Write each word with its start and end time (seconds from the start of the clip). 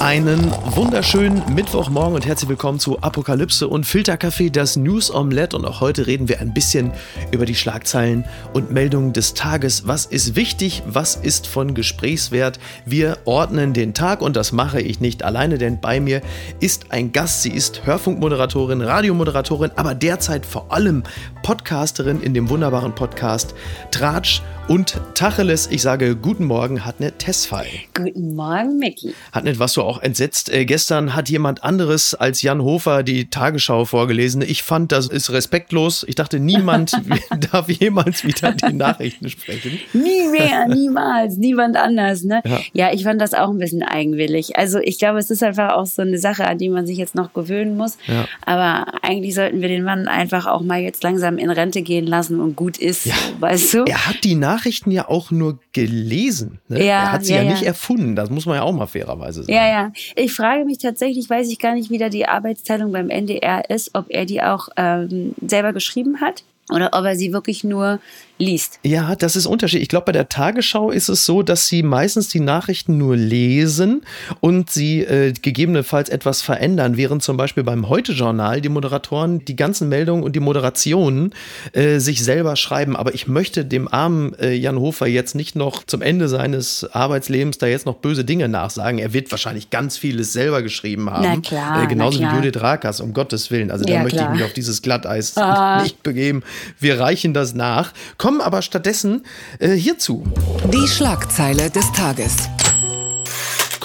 Einen 0.00 0.52
wunderschönen 0.76 1.42
Mittwochmorgen 1.52 2.14
und 2.14 2.24
herzlich 2.24 2.48
willkommen 2.48 2.78
zu 2.78 3.00
Apokalypse 3.00 3.66
und 3.66 3.84
Filterkaffee, 3.84 4.48
das 4.48 4.76
News 4.76 5.12
Omelette. 5.12 5.56
Und 5.56 5.64
auch 5.64 5.80
heute 5.80 6.06
reden 6.06 6.28
wir 6.28 6.40
ein 6.40 6.54
bisschen 6.54 6.92
über 7.32 7.44
die 7.44 7.56
Schlagzeilen 7.56 8.24
und 8.52 8.70
Meldungen 8.70 9.12
des 9.12 9.34
Tages. 9.34 9.88
Was 9.88 10.06
ist 10.06 10.36
wichtig? 10.36 10.84
Was 10.86 11.16
ist 11.16 11.48
von 11.48 11.74
Gesprächswert? 11.74 12.60
Wir 12.86 13.18
ordnen 13.24 13.72
den 13.72 13.92
Tag 13.92 14.22
und 14.22 14.36
das 14.36 14.52
mache 14.52 14.80
ich 14.80 15.00
nicht 15.00 15.24
alleine, 15.24 15.58
denn 15.58 15.80
bei 15.80 15.98
mir 15.98 16.22
ist 16.60 16.92
ein 16.92 17.10
Gast. 17.10 17.42
Sie 17.42 17.50
ist 17.50 17.84
Hörfunkmoderatorin, 17.84 18.82
Radiomoderatorin, 18.82 19.72
aber 19.74 19.96
derzeit 19.96 20.46
vor 20.46 20.72
allem 20.72 21.02
Podcasterin 21.42 22.22
in 22.22 22.34
dem 22.34 22.48
wunderbaren 22.50 22.94
Podcast 22.94 23.52
Tratsch 23.90 24.42
und 24.68 25.00
Tacheles. 25.14 25.66
Ich 25.70 25.82
sage 25.82 26.14
guten 26.14 26.44
Morgen, 26.44 26.84
Hatnet 26.84 27.18
Tesfay. 27.18 27.88
Guten 27.94 28.36
Morgen, 28.36 28.78
Micky. 28.78 29.14
Hatnet, 29.32 29.58
warst 29.58 29.76
du 29.76 29.82
auch 29.88 30.02
entsetzt? 30.02 30.52
Äh, 30.52 30.64
gestern 30.64 31.14
hat 31.14 31.28
jemand 31.28 31.64
anderes 31.64 32.14
als 32.14 32.42
Jan 32.42 32.62
Hofer 32.62 33.02
die 33.02 33.30
Tagesschau 33.30 33.84
vorgelesen. 33.84 34.42
Ich 34.42 34.62
fand, 34.62 34.92
das 34.92 35.06
ist 35.08 35.30
respektlos. 35.30 36.04
Ich 36.06 36.14
dachte, 36.14 36.38
niemand 36.38 36.92
darf 37.52 37.68
jemals 37.68 38.24
wieder 38.24 38.52
die 38.52 38.74
Nachrichten 38.74 39.28
sprechen. 39.28 39.78
Nie 39.92 40.28
mehr, 40.28 40.68
niemals, 40.68 41.36
niemand 41.36 41.76
anders. 41.76 42.22
Ne? 42.24 42.42
Ja. 42.44 42.60
ja, 42.72 42.92
ich 42.92 43.04
fand 43.04 43.20
das 43.20 43.34
auch 43.34 43.48
ein 43.48 43.58
bisschen 43.58 43.82
eigenwillig. 43.82 44.56
Also 44.56 44.78
ich 44.78 44.98
glaube, 44.98 45.18
es 45.18 45.30
ist 45.30 45.42
einfach 45.42 45.72
auch 45.72 45.86
so 45.86 46.02
eine 46.02 46.18
Sache, 46.18 46.46
an 46.46 46.58
die 46.58 46.68
man 46.68 46.86
sich 46.86 46.98
jetzt 46.98 47.14
noch 47.14 47.32
gewöhnen 47.32 47.76
muss. 47.76 47.96
Ja. 48.06 48.26
Aber 48.44 48.86
eigentlich 49.02 49.34
sollten 49.34 49.60
wir 49.60 49.68
den 49.68 49.84
Mann 49.84 50.08
einfach 50.08 50.46
auch 50.46 50.60
mal 50.60 50.80
jetzt 50.80 51.02
langsam 51.02 51.38
in 51.38 51.50
Rente 51.50 51.82
gehen 51.82 52.06
lassen 52.06 52.40
und 52.40 52.56
gut 52.56 52.76
ist, 52.78 53.06
ja. 53.06 53.14
weißt 53.40 53.74
du? 53.74 53.84
Er 53.84 54.06
hat 54.06 54.24
die 54.24 54.34
Nachrichten 54.34 54.90
ja 54.90 55.08
auch 55.08 55.30
nur 55.30 55.58
gelesen. 55.72 56.58
Ne? 56.68 56.84
Ja, 56.84 57.02
er 57.02 57.12
hat 57.12 57.24
sie 57.24 57.34
ja, 57.34 57.42
ja, 57.42 57.50
nicht 57.50 57.62
erfunden. 57.62 58.16
Das 58.16 58.30
muss 58.30 58.46
man 58.46 58.56
ja 58.56 58.62
auch 58.62 58.72
mal 58.72 58.86
fairerweise 58.86 59.42
sagen. 59.42 59.52
Ja, 59.52 59.66
ja. 59.68 59.77
Ich 60.16 60.32
frage 60.32 60.64
mich 60.64 60.78
tatsächlich, 60.78 61.28
weiß 61.28 61.50
ich 61.50 61.58
gar 61.58 61.74
nicht, 61.74 61.90
wie 61.90 61.98
da 61.98 62.08
die 62.08 62.26
Arbeitsteilung 62.26 62.92
beim 62.92 63.10
NDR 63.10 63.68
ist, 63.70 63.90
ob 63.94 64.06
er 64.08 64.24
die 64.24 64.42
auch 64.42 64.68
ähm, 64.76 65.34
selber 65.46 65.72
geschrieben 65.72 66.20
hat 66.20 66.44
oder 66.70 66.90
ob 66.92 67.04
er 67.04 67.16
sie 67.16 67.32
wirklich 67.32 67.64
nur 67.64 68.00
liest. 68.38 68.78
Ja, 68.84 69.14
das 69.16 69.36
ist 69.36 69.46
unterschiedlich. 69.46 69.82
Ich 69.82 69.88
glaube, 69.88 70.06
bei 70.06 70.12
der 70.12 70.28
Tagesschau 70.28 70.90
ist 70.90 71.08
es 71.08 71.26
so, 71.26 71.42
dass 71.42 71.66
sie 71.66 71.82
meistens 71.82 72.28
die 72.28 72.40
Nachrichten 72.40 72.96
nur 72.96 73.16
lesen 73.16 74.02
und 74.40 74.70
sie 74.70 75.00
äh, 75.00 75.32
gegebenenfalls 75.32 76.08
etwas 76.08 76.42
verändern, 76.42 76.96
während 76.96 77.22
zum 77.22 77.36
Beispiel 77.36 77.64
beim 77.64 77.88
Heute-Journal 77.88 78.60
die 78.60 78.68
Moderatoren 78.68 79.44
die 79.44 79.56
ganzen 79.56 79.88
Meldungen 79.88 80.22
und 80.22 80.36
die 80.36 80.40
Moderationen 80.40 81.34
äh, 81.72 81.98
sich 81.98 82.22
selber 82.22 82.56
schreiben. 82.56 82.96
Aber 82.96 83.14
ich 83.14 83.26
möchte 83.26 83.64
dem 83.64 83.88
armen 83.92 84.34
äh, 84.34 84.54
Jan 84.54 84.78
Hofer 84.78 85.06
jetzt 85.06 85.34
nicht 85.34 85.56
noch 85.56 85.84
zum 85.84 86.02
Ende 86.02 86.28
seines 86.28 86.88
Arbeitslebens 86.92 87.58
da 87.58 87.66
jetzt 87.66 87.86
noch 87.86 87.96
böse 87.96 88.24
Dinge 88.24 88.48
nachsagen. 88.48 88.98
Er 88.98 89.12
wird 89.12 89.30
wahrscheinlich 89.30 89.70
ganz 89.70 89.98
vieles 89.98 90.32
selber 90.32 90.62
geschrieben 90.62 91.10
haben. 91.10 91.22
Na 91.22 91.40
klar, 91.40 91.82
äh, 91.82 91.86
genauso 91.86 92.20
na 92.20 92.28
klar. 92.28 92.42
wie 92.42 92.46
Judith 92.46 92.62
Rakas, 92.62 93.00
um 93.00 93.12
Gottes 93.12 93.50
Willen. 93.50 93.70
Also 93.70 93.84
da 93.84 93.94
ja, 93.94 94.02
möchte 94.02 94.18
klar. 94.18 94.32
ich 94.32 94.38
mich 94.38 94.46
auf 94.46 94.52
dieses 94.52 94.82
Glatteis 94.82 95.36
ah. 95.36 95.82
nicht 95.82 96.02
begeben. 96.02 96.42
Wir 96.78 97.00
reichen 97.00 97.34
das 97.34 97.54
nach. 97.54 97.92
Komm, 98.16 98.27
kommen 98.28 98.42
aber 98.42 98.60
stattdessen 98.60 99.24
äh, 99.58 99.70
hierzu. 99.70 100.22
Die 100.70 100.86
Schlagzeile 100.86 101.70
des 101.70 101.90
Tages 101.92 102.36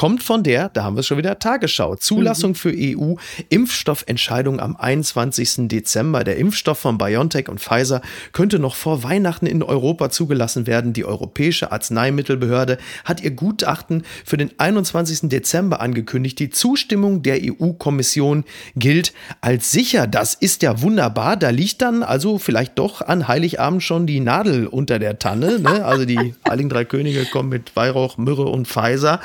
kommt 0.03 0.21
von 0.21 0.43
der, 0.43 0.67
da 0.67 0.83
haben 0.83 0.97
wir 0.97 0.99
es 0.99 1.07
schon 1.07 1.17
wieder, 1.17 1.39
Tagesschau. 1.39 1.95
Zulassung 1.95 2.51
mhm. 2.51 2.55
für 2.55 2.73
EU, 2.75 3.13
Impfstoffentscheidung 3.47 4.59
am 4.59 4.75
21. 4.75 5.69
Dezember. 5.69 6.25
Der 6.25 6.35
Impfstoff 6.35 6.77
von 6.77 6.97
BioNTech 6.97 7.47
und 7.47 7.61
Pfizer 7.61 8.01
könnte 8.33 8.59
noch 8.59 8.75
vor 8.75 9.03
Weihnachten 9.03 9.45
in 9.45 9.63
Europa 9.63 10.09
zugelassen 10.09 10.67
werden. 10.67 10.91
Die 10.91 11.05
Europäische 11.05 11.71
Arzneimittelbehörde 11.71 12.79
hat 13.05 13.23
ihr 13.23 13.31
Gutachten 13.31 14.03
für 14.25 14.35
den 14.35 14.51
21. 14.57 15.29
Dezember 15.29 15.79
angekündigt. 15.79 16.37
Die 16.37 16.49
Zustimmung 16.49 17.23
der 17.23 17.39
EU-Kommission 17.41 18.43
gilt 18.75 19.13
als 19.39 19.71
sicher. 19.71 20.05
Das 20.05 20.33
ist 20.33 20.63
ja 20.63 20.81
wunderbar. 20.81 21.37
Da 21.37 21.49
liegt 21.49 21.81
dann 21.81 22.03
also 22.03 22.39
vielleicht 22.39 22.77
doch 22.77 23.01
an 23.01 23.29
Heiligabend 23.29 23.81
schon 23.81 24.05
die 24.05 24.19
Nadel 24.19 24.67
unter 24.67 24.99
der 24.99 25.17
Tanne. 25.17 25.59
Ne? 25.59 25.85
Also 25.85 26.03
die 26.03 26.35
Heiligen 26.49 26.67
Drei 26.67 26.83
Könige 26.83 27.23
kommen 27.23 27.47
mit 27.47 27.73
Weihrauch, 27.77 28.17
Myrrhe 28.17 28.47
und 28.47 28.67
Pfizer. 28.67 29.21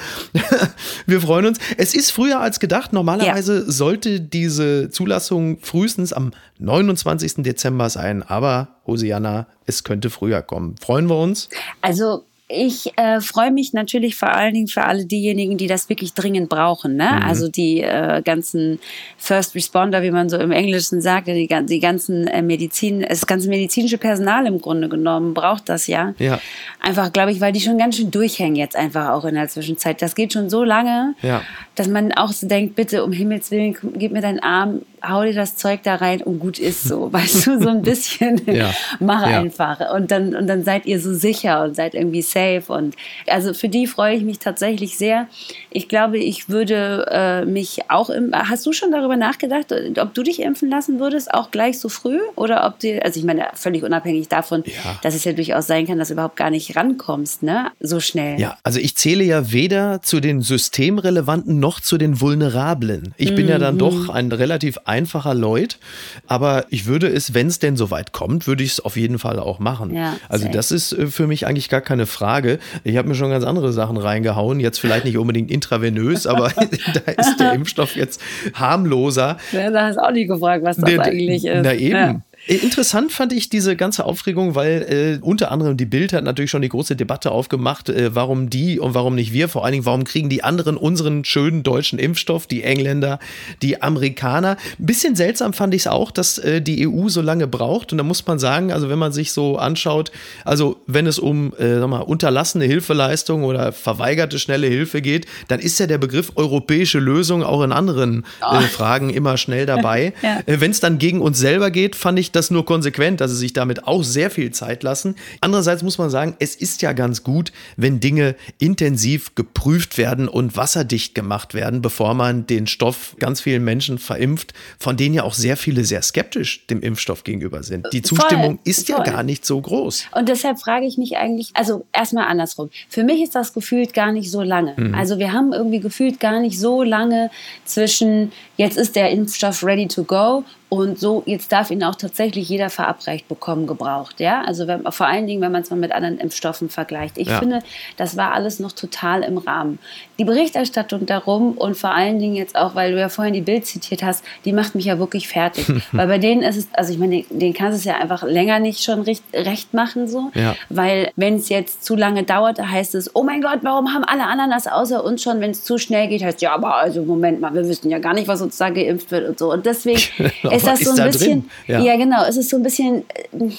wir 1.06 1.20
freuen 1.20 1.46
uns. 1.46 1.58
Es 1.76 1.94
ist 1.94 2.10
früher 2.10 2.40
als 2.40 2.60
gedacht. 2.60 2.92
Normalerweise 2.92 3.58
ja. 3.58 3.70
sollte 3.70 4.20
diese 4.20 4.90
Zulassung 4.90 5.58
frühestens 5.60 6.12
am 6.12 6.32
29. 6.58 7.34
Dezember 7.38 7.90
sein. 7.90 8.22
Aber, 8.22 8.68
Hosianna, 8.86 9.46
es 9.66 9.84
könnte 9.84 10.10
früher 10.10 10.42
kommen. 10.42 10.76
Freuen 10.78 11.08
wir 11.08 11.18
uns? 11.18 11.48
Also, 11.80 12.24
ich 12.50 12.96
äh, 12.96 13.20
freue 13.20 13.50
mich 13.50 13.74
natürlich 13.74 14.16
vor 14.16 14.30
allen 14.30 14.54
Dingen 14.54 14.68
für 14.68 14.84
alle 14.84 15.04
diejenigen, 15.04 15.58
die 15.58 15.66
das 15.66 15.90
wirklich 15.90 16.14
dringend 16.14 16.48
brauchen. 16.48 16.96
Ne? 16.96 17.04
Mhm. 17.04 17.28
Also 17.28 17.48
die 17.48 17.82
äh, 17.82 18.22
ganzen 18.22 18.80
First 19.18 19.54
Responder, 19.54 20.02
wie 20.02 20.10
man 20.10 20.30
so 20.30 20.38
im 20.38 20.50
Englischen 20.50 21.02
sagt, 21.02 21.28
die, 21.28 21.46
die 21.46 21.80
ganzen 21.80 22.26
äh, 22.26 22.40
Medizin, 22.40 23.04
das 23.06 23.26
ganze 23.26 23.50
medizinische 23.50 23.98
Personal 23.98 24.46
im 24.46 24.62
Grunde 24.62 24.88
genommen 24.88 25.34
braucht 25.34 25.68
das 25.68 25.88
ja. 25.88 26.14
ja. 26.18 26.40
Einfach, 26.80 27.12
glaube 27.12 27.32
ich, 27.32 27.40
weil 27.42 27.52
die 27.52 27.60
schon 27.60 27.76
ganz 27.76 27.96
schön 27.96 28.10
durchhängen 28.10 28.56
jetzt 28.56 28.76
einfach 28.76 29.10
auch 29.10 29.26
in 29.26 29.34
der 29.34 29.48
Zwischenzeit. 29.48 30.00
Das 30.00 30.14
geht 30.14 30.32
schon 30.32 30.48
so 30.48 30.64
lange, 30.64 31.14
ja. 31.20 31.42
dass 31.74 31.86
man 31.86 32.12
auch 32.12 32.32
so 32.32 32.48
denkt, 32.48 32.76
bitte 32.76 33.04
um 33.04 33.12
Himmels 33.12 33.50
Willen, 33.50 33.76
gib 33.96 34.12
mir 34.12 34.22
deinen 34.22 34.40
Arm, 34.40 34.80
hau 35.06 35.22
dir 35.22 35.34
das 35.34 35.56
Zeug 35.56 35.82
da 35.82 35.96
rein 35.96 36.22
und 36.22 36.38
gut 36.38 36.58
ist 36.58 36.84
so. 36.84 37.12
Weißt 37.12 37.46
du, 37.46 37.60
so 37.60 37.68
ein 37.68 37.82
bisschen, 37.82 38.40
ja. 38.46 38.72
mach 39.00 39.28
ja. 39.28 39.40
einfach. 39.40 39.94
Und 39.94 40.10
dann, 40.10 40.34
und 40.34 40.46
dann 40.46 40.64
seid 40.64 40.86
ihr 40.86 41.00
so 41.00 41.14
sicher 41.14 41.62
und 41.64 41.76
seid 41.76 41.94
irgendwie 41.94 42.22
safe. 42.22 42.64
Und 42.68 42.94
also 43.26 43.54
für 43.54 43.68
die 43.68 43.86
freue 43.86 44.16
ich 44.16 44.22
mich 44.22 44.38
tatsächlich 44.38 44.96
sehr. 44.96 45.28
Ich 45.70 45.88
glaube, 45.88 46.18
ich 46.18 46.48
würde 46.48 47.06
äh, 47.10 47.44
mich 47.44 47.90
auch 47.90 48.10
im, 48.10 48.32
hast 48.34 48.66
du 48.66 48.72
schon 48.72 48.92
darüber 48.92 49.16
nachgedacht, 49.16 49.72
ob 49.98 50.14
du 50.14 50.22
dich 50.22 50.40
impfen 50.40 50.70
lassen 50.70 51.00
würdest, 51.00 51.32
auch 51.32 51.50
gleich 51.50 51.78
so 51.78 51.88
früh? 51.88 52.20
Oder 52.36 52.66
ob 52.66 52.78
dir, 52.78 53.04
also 53.04 53.18
ich 53.18 53.26
meine, 53.26 53.46
völlig 53.54 53.82
unabhängig 53.82 54.28
davon, 54.28 54.62
ja. 54.66 54.98
dass 55.02 55.14
es 55.14 55.24
ja 55.24 55.32
durchaus 55.32 55.66
sein 55.66 55.86
kann, 55.86 55.98
dass 55.98 56.08
du 56.08 56.14
überhaupt 56.14 56.36
gar 56.36 56.50
nicht 56.50 56.76
rankommst, 56.76 57.42
ne? 57.42 57.70
So 57.80 58.00
schnell. 58.00 58.40
Ja, 58.40 58.58
also 58.62 58.78
ich 58.80 58.96
zähle 58.96 59.24
ja 59.24 59.52
weder 59.52 60.02
zu 60.02 60.20
den 60.20 60.42
systemrelevanten 60.42 61.58
noch 61.58 61.80
zu 61.80 61.98
den 61.98 62.20
vulnerablen. 62.20 63.14
Ich 63.16 63.34
bin 63.34 63.46
mhm. 63.46 63.50
ja 63.50 63.58
dann 63.58 63.74
mhm. 63.74 63.78
doch 63.78 64.08
ein 64.08 64.32
relativ 64.32 64.78
einfacher 64.88 65.34
Lloyd, 65.34 65.78
aber 66.26 66.66
ich 66.70 66.86
würde 66.86 67.08
es, 67.08 67.34
wenn 67.34 67.46
es 67.46 67.58
denn 67.58 67.76
soweit 67.76 68.12
kommt, 68.12 68.46
würde 68.46 68.64
ich 68.64 68.72
es 68.72 68.80
auf 68.80 68.96
jeden 68.96 69.18
Fall 69.18 69.38
auch 69.38 69.58
machen. 69.58 69.94
Ja, 69.94 70.16
also 70.28 70.48
das 70.48 70.70
ist 70.70 70.92
äh, 70.92 71.06
für 71.06 71.26
mich 71.26 71.46
eigentlich 71.46 71.68
gar 71.68 71.80
keine 71.80 72.06
Frage. 72.06 72.58
Ich 72.84 72.96
habe 72.96 73.08
mir 73.08 73.14
schon 73.14 73.30
ganz 73.30 73.44
andere 73.44 73.72
Sachen 73.72 73.96
reingehauen, 73.96 74.60
jetzt 74.60 74.78
vielleicht 74.78 75.04
nicht 75.04 75.18
unbedingt 75.18 75.50
intravenös, 75.50 76.26
aber 76.26 76.48
da 76.56 77.12
ist 77.12 77.38
der 77.38 77.52
Impfstoff 77.54 77.96
jetzt 77.96 78.20
harmloser. 78.54 79.36
Ja, 79.52 79.70
da 79.70 79.86
hast 79.86 79.96
du 79.96 80.04
auch 80.04 80.12
nicht 80.12 80.28
gefragt, 80.28 80.64
was 80.64 80.76
das 80.76 80.90
der, 80.90 81.00
eigentlich 81.02 81.44
ist. 81.44 81.62
Na 81.62 81.74
eben. 81.74 81.94
Ja. 81.94 82.20
Äh, 82.48 82.56
interessant 82.56 83.12
fand 83.12 83.32
ich 83.32 83.48
diese 83.48 83.76
ganze 83.76 84.04
Aufregung, 84.04 84.54
weil 84.54 85.18
äh, 85.22 85.24
unter 85.24 85.52
anderem 85.52 85.76
die 85.76 85.86
Bild 85.86 86.12
hat 86.12 86.24
natürlich 86.24 86.50
schon 86.50 86.62
die 86.62 86.68
große 86.68 86.96
Debatte 86.96 87.30
aufgemacht, 87.30 87.88
äh, 87.90 88.14
warum 88.14 88.50
die 88.50 88.80
und 88.80 88.94
warum 88.94 89.14
nicht 89.14 89.32
wir, 89.32 89.48
vor 89.48 89.64
allen 89.64 89.72
Dingen, 89.72 89.86
warum 89.86 90.04
kriegen 90.04 90.28
die 90.28 90.42
anderen 90.42 90.76
unseren 90.76 91.24
schönen 91.24 91.62
deutschen 91.62 91.98
Impfstoff, 91.98 92.46
die 92.46 92.62
Engländer, 92.62 93.18
die 93.62 93.82
Amerikaner. 93.82 94.56
Ein 94.78 94.86
bisschen 94.86 95.14
seltsam 95.14 95.52
fand 95.52 95.74
ich 95.74 95.82
es 95.82 95.86
auch, 95.86 96.10
dass 96.10 96.38
äh, 96.38 96.62
die 96.62 96.88
EU 96.88 97.08
so 97.08 97.20
lange 97.20 97.46
braucht 97.46 97.92
und 97.92 97.98
da 97.98 98.04
muss 98.04 98.26
man 98.26 98.38
sagen, 98.38 98.72
also 98.72 98.88
wenn 98.88 98.98
man 98.98 99.12
sich 99.12 99.32
so 99.32 99.58
anschaut, 99.58 100.10
also 100.44 100.80
wenn 100.86 101.06
es 101.06 101.18
um 101.18 101.52
äh, 101.58 101.78
sag 101.78 101.88
mal, 101.88 102.00
unterlassene 102.00 102.64
Hilfeleistung 102.64 103.44
oder 103.44 103.72
verweigerte 103.72 104.38
schnelle 104.38 104.66
Hilfe 104.66 105.02
geht, 105.02 105.26
dann 105.48 105.60
ist 105.60 105.78
ja 105.78 105.86
der 105.86 105.98
Begriff 105.98 106.32
europäische 106.36 106.98
Lösung 106.98 107.42
auch 107.42 107.62
in 107.62 107.72
anderen 107.72 108.24
oh. 108.40 108.60
Fragen 108.60 109.10
immer 109.10 109.36
schnell 109.36 109.66
dabei. 109.66 110.14
ja. 110.22 110.40
wenn 110.46 110.70
es 110.70 110.80
dann 110.80 110.98
gegen 110.98 111.20
uns 111.20 111.38
selber 111.38 111.70
geht, 111.70 111.96
fand 111.96 112.18
ich 112.18 112.32
das 112.32 112.37
nur 112.50 112.64
konsequent, 112.64 113.20
dass 113.20 113.32
sie 113.32 113.36
sich 113.36 113.52
damit 113.52 113.86
auch 113.86 114.02
sehr 114.02 114.30
viel 114.30 114.50
Zeit 114.50 114.82
lassen. 114.82 115.16
Andererseits 115.40 115.82
muss 115.82 115.98
man 115.98 116.10
sagen, 116.10 116.34
es 116.38 116.54
ist 116.54 116.82
ja 116.82 116.92
ganz 116.92 117.22
gut, 117.22 117.52
wenn 117.76 118.00
Dinge 118.00 118.36
intensiv 118.58 119.34
geprüft 119.34 119.98
werden 119.98 120.28
und 120.28 120.56
wasserdicht 120.56 121.14
gemacht 121.14 121.54
werden, 121.54 121.82
bevor 121.82 122.14
man 122.14 122.46
den 122.46 122.66
Stoff 122.66 123.16
ganz 123.18 123.40
vielen 123.40 123.64
Menschen 123.64 123.98
verimpft, 123.98 124.54
von 124.78 124.96
denen 124.96 125.14
ja 125.14 125.24
auch 125.24 125.34
sehr 125.34 125.56
viele 125.56 125.84
sehr 125.84 126.02
skeptisch 126.02 126.66
dem 126.66 126.80
Impfstoff 126.80 127.24
gegenüber 127.24 127.62
sind. 127.62 127.88
Die 127.92 128.02
Zustimmung 128.02 128.56
voll, 128.56 128.60
ist 128.64 128.90
voll. 128.90 129.04
ja 129.04 129.12
gar 129.12 129.22
nicht 129.22 129.44
so 129.44 129.60
groß. 129.60 130.06
Und 130.12 130.28
deshalb 130.28 130.60
frage 130.60 130.86
ich 130.86 130.98
mich 130.98 131.16
eigentlich, 131.16 131.50
also 131.54 131.86
erstmal 131.92 132.28
andersrum. 132.28 132.70
Für 132.88 133.04
mich 133.04 133.22
ist 133.22 133.34
das 133.34 133.52
gefühlt 133.52 133.92
gar 133.94 134.12
nicht 134.12 134.30
so 134.30 134.42
lange. 134.42 134.74
Mhm. 134.76 134.94
Also 134.94 135.18
wir 135.18 135.32
haben 135.32 135.52
irgendwie 135.52 135.80
gefühlt 135.80 136.20
gar 136.20 136.40
nicht 136.40 136.58
so 136.58 136.82
lange 136.82 137.30
zwischen 137.64 138.32
jetzt 138.58 138.76
ist 138.76 138.94
der 138.94 139.10
Impfstoff 139.10 139.64
ready 139.64 139.88
to 139.88 140.04
go 140.04 140.44
Und 140.70 140.98
so, 140.98 141.22
jetzt 141.24 141.50
darf 141.50 141.70
ihn 141.70 141.82
auch 141.82 141.94
tatsächlich 141.94 142.46
jeder 142.50 142.68
verabreicht 142.68 143.26
bekommen, 143.26 143.66
gebraucht. 143.66 144.20
Ja, 144.20 144.42
also 144.42 144.66
wenn, 144.66 144.84
vor 144.92 145.06
allen 145.06 145.26
Dingen, 145.26 145.40
wenn 145.40 145.50
man 145.50 145.62
es 145.62 145.70
mal 145.70 145.76
mit 145.76 145.92
anderen 145.92 146.18
Impfstoffen 146.18 146.68
vergleicht. 146.68 147.16
Ich 147.16 147.28
ja. 147.28 147.38
finde, 147.38 147.60
das 147.96 148.18
war 148.18 148.34
alles 148.34 148.60
noch 148.60 148.72
total 148.72 149.22
im 149.22 149.38
Rahmen. 149.38 149.78
Die 150.18 150.24
Berichterstattung 150.24 151.06
darum 151.06 151.52
und 151.52 151.74
vor 151.74 151.94
allen 151.94 152.18
Dingen 152.18 152.34
jetzt 152.34 152.54
auch, 152.54 152.74
weil 152.74 152.92
du 152.92 153.00
ja 153.00 153.08
vorhin 153.08 153.32
die 153.32 153.40
Bild 153.40 153.64
zitiert 153.64 154.02
hast, 154.02 154.22
die 154.44 154.52
macht 154.52 154.74
mich 154.74 154.84
ja 154.84 154.98
wirklich 154.98 155.26
fertig. 155.26 155.66
weil 155.92 156.06
bei 156.06 156.18
denen 156.18 156.42
ist 156.42 156.56
es, 156.56 156.68
also 156.74 156.92
ich 156.92 156.98
meine, 156.98 157.24
den 157.30 157.54
kannst 157.54 157.72
du 157.72 157.78
es 157.78 157.84
ja 157.84 157.98
einfach 157.98 158.22
länger 158.22 158.58
nicht 158.58 158.84
schon 158.84 159.00
recht, 159.00 159.24
recht 159.32 159.72
machen, 159.72 160.06
so. 160.06 160.30
Ja. 160.34 160.54
Weil 160.68 161.12
wenn 161.16 161.36
es 161.36 161.48
jetzt 161.48 161.82
zu 161.82 161.96
lange 161.96 162.24
dauert, 162.24 162.60
heißt 162.60 162.94
es, 162.94 163.14
oh 163.16 163.22
mein 163.22 163.40
Gott, 163.40 163.60
warum 163.62 163.94
haben 163.94 164.04
alle 164.04 164.24
anderen 164.24 164.50
das 164.50 164.66
außer 164.66 165.02
uns 165.02 165.22
schon? 165.22 165.40
Wenn 165.40 165.52
es 165.52 165.64
zu 165.64 165.78
schnell 165.78 166.08
geht, 166.08 166.22
heißt 166.22 166.42
ja, 166.42 166.52
aber 166.52 166.76
also 166.76 167.02
Moment 167.04 167.40
mal, 167.40 167.54
wir 167.54 167.66
wissen 167.66 167.88
ja 167.88 167.98
gar 167.98 168.12
nicht, 168.12 168.28
was 168.28 168.42
uns 168.42 168.47
da 168.56 168.70
geimpft 168.70 169.10
wird 169.10 169.28
und 169.28 169.38
so. 169.38 169.52
Und 169.52 169.66
deswegen 169.66 170.00
ist 170.50 170.66
das 170.66 170.80
so 170.80 170.90
ein 170.90 170.96
da 170.96 171.06
bisschen, 171.06 171.50
ja. 171.66 171.80
ja. 171.80 171.96
genau, 171.96 172.24
es 172.24 172.36
ist 172.36 172.48
so 172.48 172.56
ein 172.56 172.62
bisschen 172.62 173.04
äh, 173.14 173.50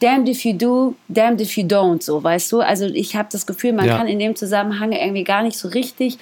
damned 0.00 0.28
if 0.28 0.44
you 0.44 0.52
do, 0.52 0.94
damned 1.08 1.40
if 1.40 1.56
you 1.56 1.64
don't, 1.64 2.02
so, 2.02 2.22
weißt 2.22 2.52
du? 2.52 2.60
Also 2.60 2.86
ich 2.86 3.16
habe 3.16 3.28
das 3.32 3.46
Gefühl, 3.46 3.72
man 3.72 3.86
ja. 3.86 3.96
kann 3.96 4.06
in 4.06 4.18
dem 4.18 4.36
Zusammenhang 4.36 4.92
irgendwie 4.92 5.24
gar 5.24 5.42
nicht 5.42 5.56
so 5.56 5.68
richtig 5.68 6.18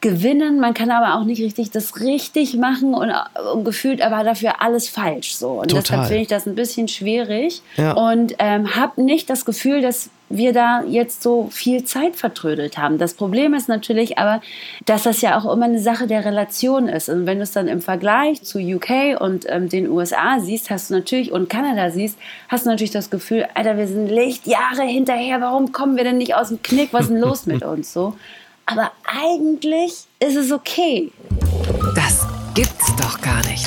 gewinnen, 0.00 0.60
man 0.60 0.74
kann 0.74 0.90
aber 0.90 1.18
auch 1.18 1.24
nicht 1.24 1.42
richtig 1.42 1.72
das 1.72 2.00
richtig 2.00 2.54
machen 2.56 2.94
und, 2.94 3.12
und 3.52 3.64
gefühlt 3.64 4.00
aber 4.00 4.22
dafür 4.22 4.62
alles 4.62 4.88
falsch 4.88 5.34
so. 5.34 5.60
Und 5.60 5.70
Total. 5.70 5.82
deshalb 5.82 6.06
finde 6.06 6.22
ich 6.22 6.28
das 6.28 6.46
ein 6.46 6.54
bisschen 6.54 6.86
schwierig 6.86 7.62
ja. 7.76 7.92
und 7.94 8.34
ähm, 8.38 8.76
habe 8.76 9.02
nicht 9.02 9.28
das 9.28 9.44
Gefühl, 9.44 9.80
dass 9.80 10.10
wir 10.28 10.52
da 10.52 10.82
jetzt 10.86 11.22
so 11.22 11.48
viel 11.50 11.84
Zeit 11.84 12.16
vertrödelt 12.16 12.78
haben. 12.78 12.98
Das 12.98 13.14
Problem 13.14 13.54
ist 13.54 13.68
natürlich 13.68 14.18
aber, 14.18 14.40
dass 14.86 15.04
das 15.04 15.20
ja 15.20 15.38
auch 15.38 15.50
immer 15.52 15.66
eine 15.66 15.80
Sache 15.80 16.06
der 16.06 16.24
Relation 16.24 16.88
ist. 16.88 17.08
Und 17.08 17.26
wenn 17.26 17.38
du 17.38 17.44
es 17.44 17.52
dann 17.52 17.68
im 17.68 17.80
Vergleich 17.80 18.42
zu 18.42 18.58
UK 18.58 19.20
und 19.20 19.46
ähm, 19.48 19.68
den 19.68 19.88
USA 19.88 20.40
siehst, 20.40 20.70
hast 20.70 20.90
du 20.90 20.94
natürlich 20.94 21.32
und 21.32 21.48
Kanada 21.48 21.90
siehst, 21.90 22.18
hast 22.48 22.66
du 22.66 22.70
natürlich 22.70 22.90
das 22.90 23.10
Gefühl, 23.10 23.46
Alter, 23.54 23.76
wir 23.76 23.88
sind 23.88 24.08
Lichtjahre 24.08 24.82
hinterher. 24.82 25.40
Warum 25.40 25.72
kommen 25.72 25.96
wir 25.96 26.04
denn 26.04 26.18
nicht 26.18 26.34
aus 26.34 26.48
dem 26.48 26.62
Knick? 26.62 26.92
Was 26.92 27.02
ist 27.02 27.10
denn 27.10 27.20
los 27.20 27.46
mit 27.46 27.62
uns 27.62 27.92
so? 27.92 28.14
aber 28.70 28.92
eigentlich 29.06 29.92
ist 30.20 30.36
es 30.36 30.52
okay. 30.52 31.10
Das 31.94 32.26
gibt's 32.54 32.94
doch 32.96 33.20
gar 33.22 33.42
nicht. 33.46 33.66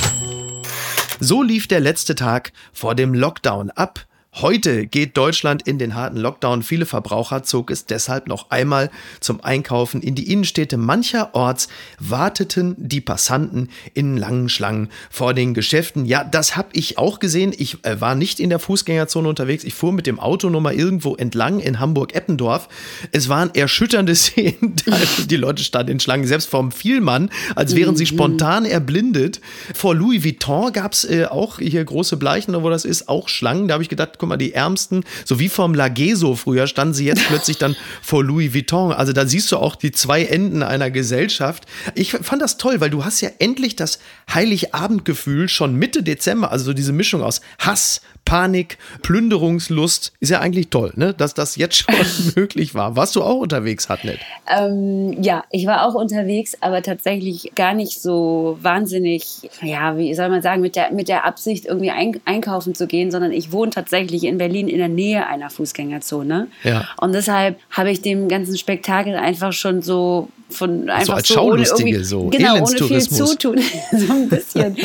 So 1.20 1.42
lief 1.42 1.68
der 1.68 1.80
letzte 1.80 2.14
Tag 2.14 2.52
vor 2.72 2.94
dem 2.94 3.16
Lockdown 3.16 3.72
ab. 3.72 4.06
Heute 4.36 4.88
geht 4.88 5.18
Deutschland 5.18 5.68
in 5.68 5.78
den 5.78 5.94
harten 5.94 6.16
Lockdown. 6.16 6.64
Viele 6.64 6.86
Verbraucher 6.86 7.44
zog 7.44 7.70
es 7.70 7.86
deshalb 7.86 8.28
noch 8.28 8.50
einmal 8.50 8.90
zum 9.20 9.44
Einkaufen 9.44 10.02
in 10.02 10.16
die 10.16 10.32
Innenstädte. 10.32 10.78
Mancherorts 10.78 11.68
warteten 12.00 12.76
die 12.78 13.02
Passanten 13.02 13.68
in 13.94 14.16
langen 14.16 14.48
Schlangen 14.48 14.88
vor 15.10 15.34
den 15.34 15.54
Geschäften. 15.54 16.06
Ja, 16.06 16.24
das 16.24 16.56
habe 16.56 16.70
ich 16.72 16.98
auch 16.98 17.20
gesehen. 17.20 17.54
Ich 17.58 17.84
äh, 17.84 18.00
war 18.00 18.16
nicht 18.16 18.40
in 18.40 18.50
der 18.50 18.60
Fußgängerzone 18.60 19.28
unterwegs. 19.28 19.66
Ich 19.66 19.74
fuhr 19.74 19.92
mit 19.92 20.08
dem 20.08 20.18
Auto 20.18 20.50
nur 20.50 20.62
mal 20.62 20.76
irgendwo 20.76 21.18
entlang 21.18 21.60
in 21.60 21.82
Hamburg-Eppendorf. 21.82 22.70
Es 23.12 23.28
waren 23.28 23.54
erschütternde 23.54 24.16
Szenen. 24.16 24.76
die 25.26 25.36
Leute 25.36 25.62
standen 25.62 25.92
in 25.92 26.00
Schlangen, 26.00 26.26
selbst 26.26 26.50
vorm 26.50 26.72
Vielmann, 26.72 27.32
als 27.56 27.76
wären 27.76 27.98
sie 27.98 28.06
mhm. 28.06 28.16
spontan 28.16 28.64
erblindet. 28.64 29.42
Vor 29.74 29.94
Louis 29.94 30.24
Vuitton 30.24 30.72
gab 30.72 30.94
es 30.94 31.04
äh, 31.04 31.26
auch 31.26 31.60
hier 31.60 31.84
große 31.84 32.16
Bleichen, 32.16 32.54
wo 32.64 32.70
das 32.70 32.86
ist, 32.86 33.10
auch 33.10 33.28
Schlangen. 33.28 33.68
Da 33.68 33.74
habe 33.74 33.84
ich 33.84 33.90
gedacht, 33.90 34.21
guck 34.22 34.30
mal, 34.30 34.38
die 34.38 34.54
Ärmsten, 34.54 35.04
so 35.26 35.40
wie 35.40 35.50
vom 35.50 35.74
Lageso 35.74 36.36
früher, 36.36 36.68
standen 36.68 36.94
sie 36.94 37.06
jetzt 37.06 37.28
plötzlich 37.28 37.58
dann 37.58 37.76
vor 38.02 38.24
Louis 38.24 38.54
Vuitton. 38.54 38.94
Also 38.94 39.14
da 39.14 39.26
siehst 39.26 39.52
du 39.52 39.58
auch 39.58 39.76
die 39.76 39.92
zwei 39.92 40.24
Enden 40.24 40.64
einer 40.64 40.92
Gesellschaft. 40.92 41.66
Ich 41.96 42.12
fand 42.12 42.42
das 42.42 42.58
toll, 42.58 42.80
weil 42.80 42.92
du 42.92 43.04
hast 43.04 43.20
ja 43.22 43.30
endlich 43.40 43.76
das 43.76 44.00
Heiligabendgefühl 44.34 45.50
schon 45.50 45.76
Mitte 45.76 46.04
Dezember, 46.04 46.52
also 46.52 46.66
so 46.66 46.74
diese 46.74 46.94
Mischung 46.94 47.24
aus 47.24 47.42
Hass, 47.58 48.02
Panik, 48.26 48.78
Plünderungslust. 49.02 50.14
Ist 50.20 50.30
ja 50.30 50.40
eigentlich 50.40 50.70
toll, 50.70 50.94
ne? 50.96 51.14
dass 51.14 51.34
das 51.34 51.56
jetzt 51.56 51.78
schon 51.78 51.96
möglich 52.36 52.76
war. 52.76 52.96
Warst 52.96 53.16
du 53.16 53.24
auch 53.24 53.40
unterwegs, 53.40 53.90
Hartnett? 53.90 54.20
Ähm, 54.48 55.22
ja, 55.22 55.44
ich 55.52 55.66
war 55.66 55.86
auch 55.86 55.96
unterwegs, 55.96 56.56
aber 56.62 56.82
tatsächlich 56.82 57.52
gar 57.56 57.74
nicht 57.74 58.02
so 58.02 58.58
wahnsinnig, 58.62 59.50
ja, 59.62 59.98
wie 59.98 60.14
soll 60.16 60.30
man 60.30 60.42
sagen, 60.42 60.62
mit 60.62 60.76
der, 60.76 60.92
mit 60.92 61.08
der 61.08 61.26
Absicht, 61.26 61.66
irgendwie 61.66 61.92
ein, 61.92 62.20
einkaufen 62.26 62.76
zu 62.76 62.88
gehen, 62.88 63.12
sondern 63.12 63.32
ich 63.32 63.52
wohne 63.52 63.72
tatsächlich 63.72 64.24
in 64.24 64.38
Berlin 64.38 64.68
in 64.68 64.78
der 64.78 64.90
Nähe 64.90 65.28
einer 65.28 65.50
Fußgängerzone. 65.50 66.48
Ja. 66.64 66.88
Und 66.98 67.14
deshalb 67.14 67.60
habe 67.70 67.92
ich 67.92 68.02
dem 68.02 68.28
ganzen 68.28 68.58
Spektakel 68.58 69.16
einfach 69.16 69.54
schon 69.54 69.82
so 69.82 70.30
von 70.52 70.90
einfach 70.90 71.06
so 71.06 71.14
als 71.14 71.28
so 71.28 71.34
Schaulustige, 71.34 72.04
so 72.04 72.28
genau 72.28 72.58
ohne 72.58 72.78
viel 72.78 73.02
Zutun, 73.02 73.60
so 73.92 74.14
ein 74.14 74.30
bisschen, 74.30 74.78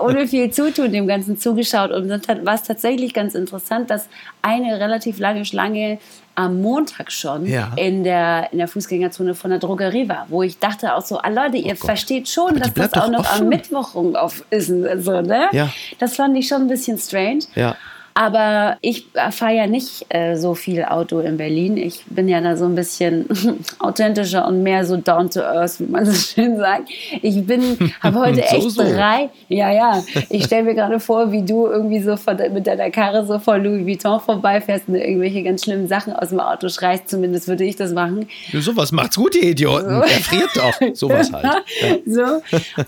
ohne 0.00 0.28
viel 0.28 0.50
Zutun 0.50 0.92
dem 0.92 1.06
Ganzen 1.06 1.38
zugeschaut 1.38 1.90
und 1.90 2.08
dann 2.08 2.22
war 2.46 2.54
es 2.54 2.62
tatsächlich 2.62 3.14
ganz 3.14 3.34
interessant, 3.34 3.90
dass 3.90 4.08
eine 4.42 4.78
relativ 4.78 5.18
lange 5.18 5.44
Schlange 5.44 5.98
am 6.34 6.62
Montag 6.62 7.12
schon 7.12 7.46
ja. 7.46 7.72
in, 7.76 8.04
der, 8.04 8.48
in 8.52 8.58
der 8.58 8.68
Fußgängerzone 8.68 9.34
von 9.34 9.50
der 9.50 9.58
Drogerie 9.58 10.08
war, 10.08 10.26
wo 10.28 10.42
ich 10.42 10.58
dachte 10.58 10.94
auch 10.94 11.04
so, 11.04 11.18
ah 11.18 11.28
Leute, 11.28 11.58
ihr 11.58 11.74
oh 11.74 11.86
versteht 11.86 12.28
schon, 12.28 12.58
dass 12.58 12.72
das 12.72 12.92
auch 12.94 13.10
noch 13.10 13.20
offen. 13.20 13.42
am 13.42 13.48
Mittwoch 13.48 13.94
auf 13.94 14.44
ist. 14.50 14.68
So, 14.68 15.20
ne? 15.20 15.48
Ja. 15.52 15.70
Das 15.98 16.16
fand 16.16 16.36
ich 16.36 16.48
schon 16.48 16.62
ein 16.62 16.68
bisschen 16.68 16.98
strange. 16.98 17.40
Ja. 17.54 17.76
Aber 18.14 18.76
ich 18.80 19.06
fahre 19.30 19.54
ja 19.54 19.66
nicht 19.66 20.06
äh, 20.08 20.36
so 20.36 20.54
viel 20.54 20.84
Auto 20.84 21.20
in 21.20 21.36
Berlin. 21.36 21.76
Ich 21.76 22.04
bin 22.06 22.28
ja 22.28 22.40
da 22.40 22.56
so 22.56 22.64
ein 22.64 22.74
bisschen 22.74 23.26
authentischer 23.78 24.46
und 24.46 24.62
mehr 24.62 24.84
so 24.84 24.96
down 24.96 25.30
to 25.30 25.40
earth, 25.40 25.80
wie 25.80 25.86
man 25.86 26.04
so 26.04 26.12
schön 26.12 26.56
sagt. 26.56 26.88
Ich 27.22 27.44
bin, 27.46 27.78
habe 28.00 28.18
heute 28.26 28.42
echt 28.42 28.62
so, 28.62 28.68
so. 28.70 28.82
drei. 28.82 29.30
Ja, 29.48 29.72
ja. 29.72 30.02
Ich 30.28 30.44
stelle 30.44 30.64
mir 30.64 30.74
gerade 30.74 30.98
vor, 31.00 31.32
wie 31.32 31.42
du 31.42 31.66
irgendwie 31.66 32.00
so 32.00 32.16
von, 32.16 32.36
mit 32.52 32.66
deiner 32.66 32.90
Karre 32.90 33.24
so 33.24 33.38
vor 33.38 33.58
Louis 33.58 33.86
Vuitton 33.86 34.20
vorbeifährst 34.20 34.88
und 34.88 34.96
irgendwelche 34.96 35.42
ganz 35.42 35.64
schlimmen 35.64 35.88
Sachen 35.88 36.12
aus 36.12 36.30
dem 36.30 36.40
Auto 36.40 36.68
schreist. 36.68 37.08
Zumindest 37.08 37.48
würde 37.48 37.64
ich 37.64 37.76
das 37.76 37.92
machen. 37.92 38.28
Ja, 38.52 38.60
sowas 38.60 38.92
macht's 38.92 39.16
gut, 39.16 39.34
ihr 39.36 39.50
Idioten. 39.50 39.88
So. 39.88 40.02
Er 40.02 40.08
friert 40.08 40.50
doch. 40.54 40.94
Sowas 40.94 41.32
halt. 41.32 41.44
Ja. 41.44 41.96
So. 42.06 42.42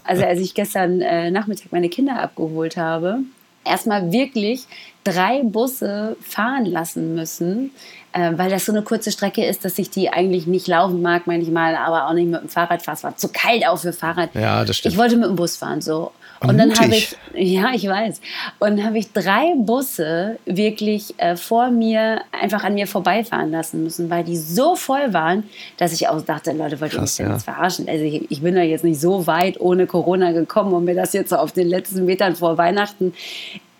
Also, 0.05 0.25
als 0.25 0.41
ich 0.41 0.55
gestern 0.55 1.01
äh, 1.01 1.31
Nachmittag 1.31 1.71
meine 1.71 1.89
Kinder 1.89 2.21
abgeholt 2.21 2.77
habe, 2.77 3.19
erstmal 3.65 4.13
wirklich 4.13 4.67
drei 5.05 5.43
Busse 5.43 6.17
fahren 6.21 6.65
lassen 6.67 7.15
müssen, 7.15 7.71
äh, 8.13 8.33
weil 8.37 8.51
das 8.51 8.67
so 8.67 8.73
eine 8.73 8.83
kurze 8.83 9.11
Strecke 9.11 9.45
ist, 9.45 9.65
dass 9.65 9.79
ich 9.79 9.91
die 9.91 10.11
eigentlich 10.11 10.47
nicht 10.47 10.67
laufen 10.69 11.03
mag 11.03 11.27
manchmal, 11.27 11.77
aber 11.77 12.09
auch 12.09 12.13
nicht 12.13 12.29
mit 12.29 12.41
dem 12.41 12.49
Fahrrad 12.49 12.83
fahren. 12.83 12.95
Es 12.95 13.05
war 13.05 13.17
zu 13.17 13.29
kalt 13.29 13.67
auch 13.67 13.79
für 13.79 13.93
Fahrrad. 13.93 14.35
Ja, 14.35 14.65
das 14.65 14.77
stimmt. 14.77 14.95
Ich 14.95 14.99
wollte 14.99 15.17
mit 15.17 15.29
dem 15.29 15.37
Bus 15.37 15.57
fahren 15.57 15.81
so. 15.81 16.13
Und 16.41 16.59
dann 16.59 16.75
habe 16.77 16.97
ich, 16.97 17.17
ja, 17.35 17.71
ich 17.73 17.87
weiß. 17.87 18.21
Und 18.59 18.77
dann 18.77 18.85
habe 18.85 18.99
ich 18.99 19.13
drei 19.13 19.55
Busse 19.57 20.39
wirklich 20.45 21.15
äh, 21.19 21.37
vor 21.37 21.71
mir 21.71 22.23
einfach 22.33 22.65
an 22.65 22.75
mir 22.75 22.87
vorbeifahren 22.87 23.51
lassen 23.51 23.85
müssen, 23.85 24.11
weil 24.11 24.25
die 24.25 24.37
so 24.37 24.75
voll 24.75 25.13
waren, 25.13 25.45
dass 25.77 25.93
ich 25.93 26.09
auch 26.09 26.21
dachte, 26.21 26.53
Leute, 26.53 26.81
wollt 26.81 26.95
ihr 26.95 27.01
mich 27.01 27.17
denn 27.17 27.27
ja. 27.27 27.35
jetzt 27.35 27.45
verarschen? 27.45 27.89
Also 27.89 28.05
ich, 28.05 28.31
ich, 28.31 28.43
bin 28.43 28.55
da 28.57 28.63
jetzt 28.63 28.83
nicht 28.85 29.01
so 29.01 29.27
weit 29.27 29.61
ohne 29.61 29.87
Corona 29.87 30.33
gekommen, 30.33 30.73
um 30.73 30.85
mir 30.85 30.95
das 30.95 31.13
jetzt 31.13 31.31
so 31.31 31.37
auf 31.37 31.53
den 31.53 31.69
letzten 31.69 32.05
Metern 32.05 32.35
vor 32.35 32.59
Weihnachten 32.59 33.15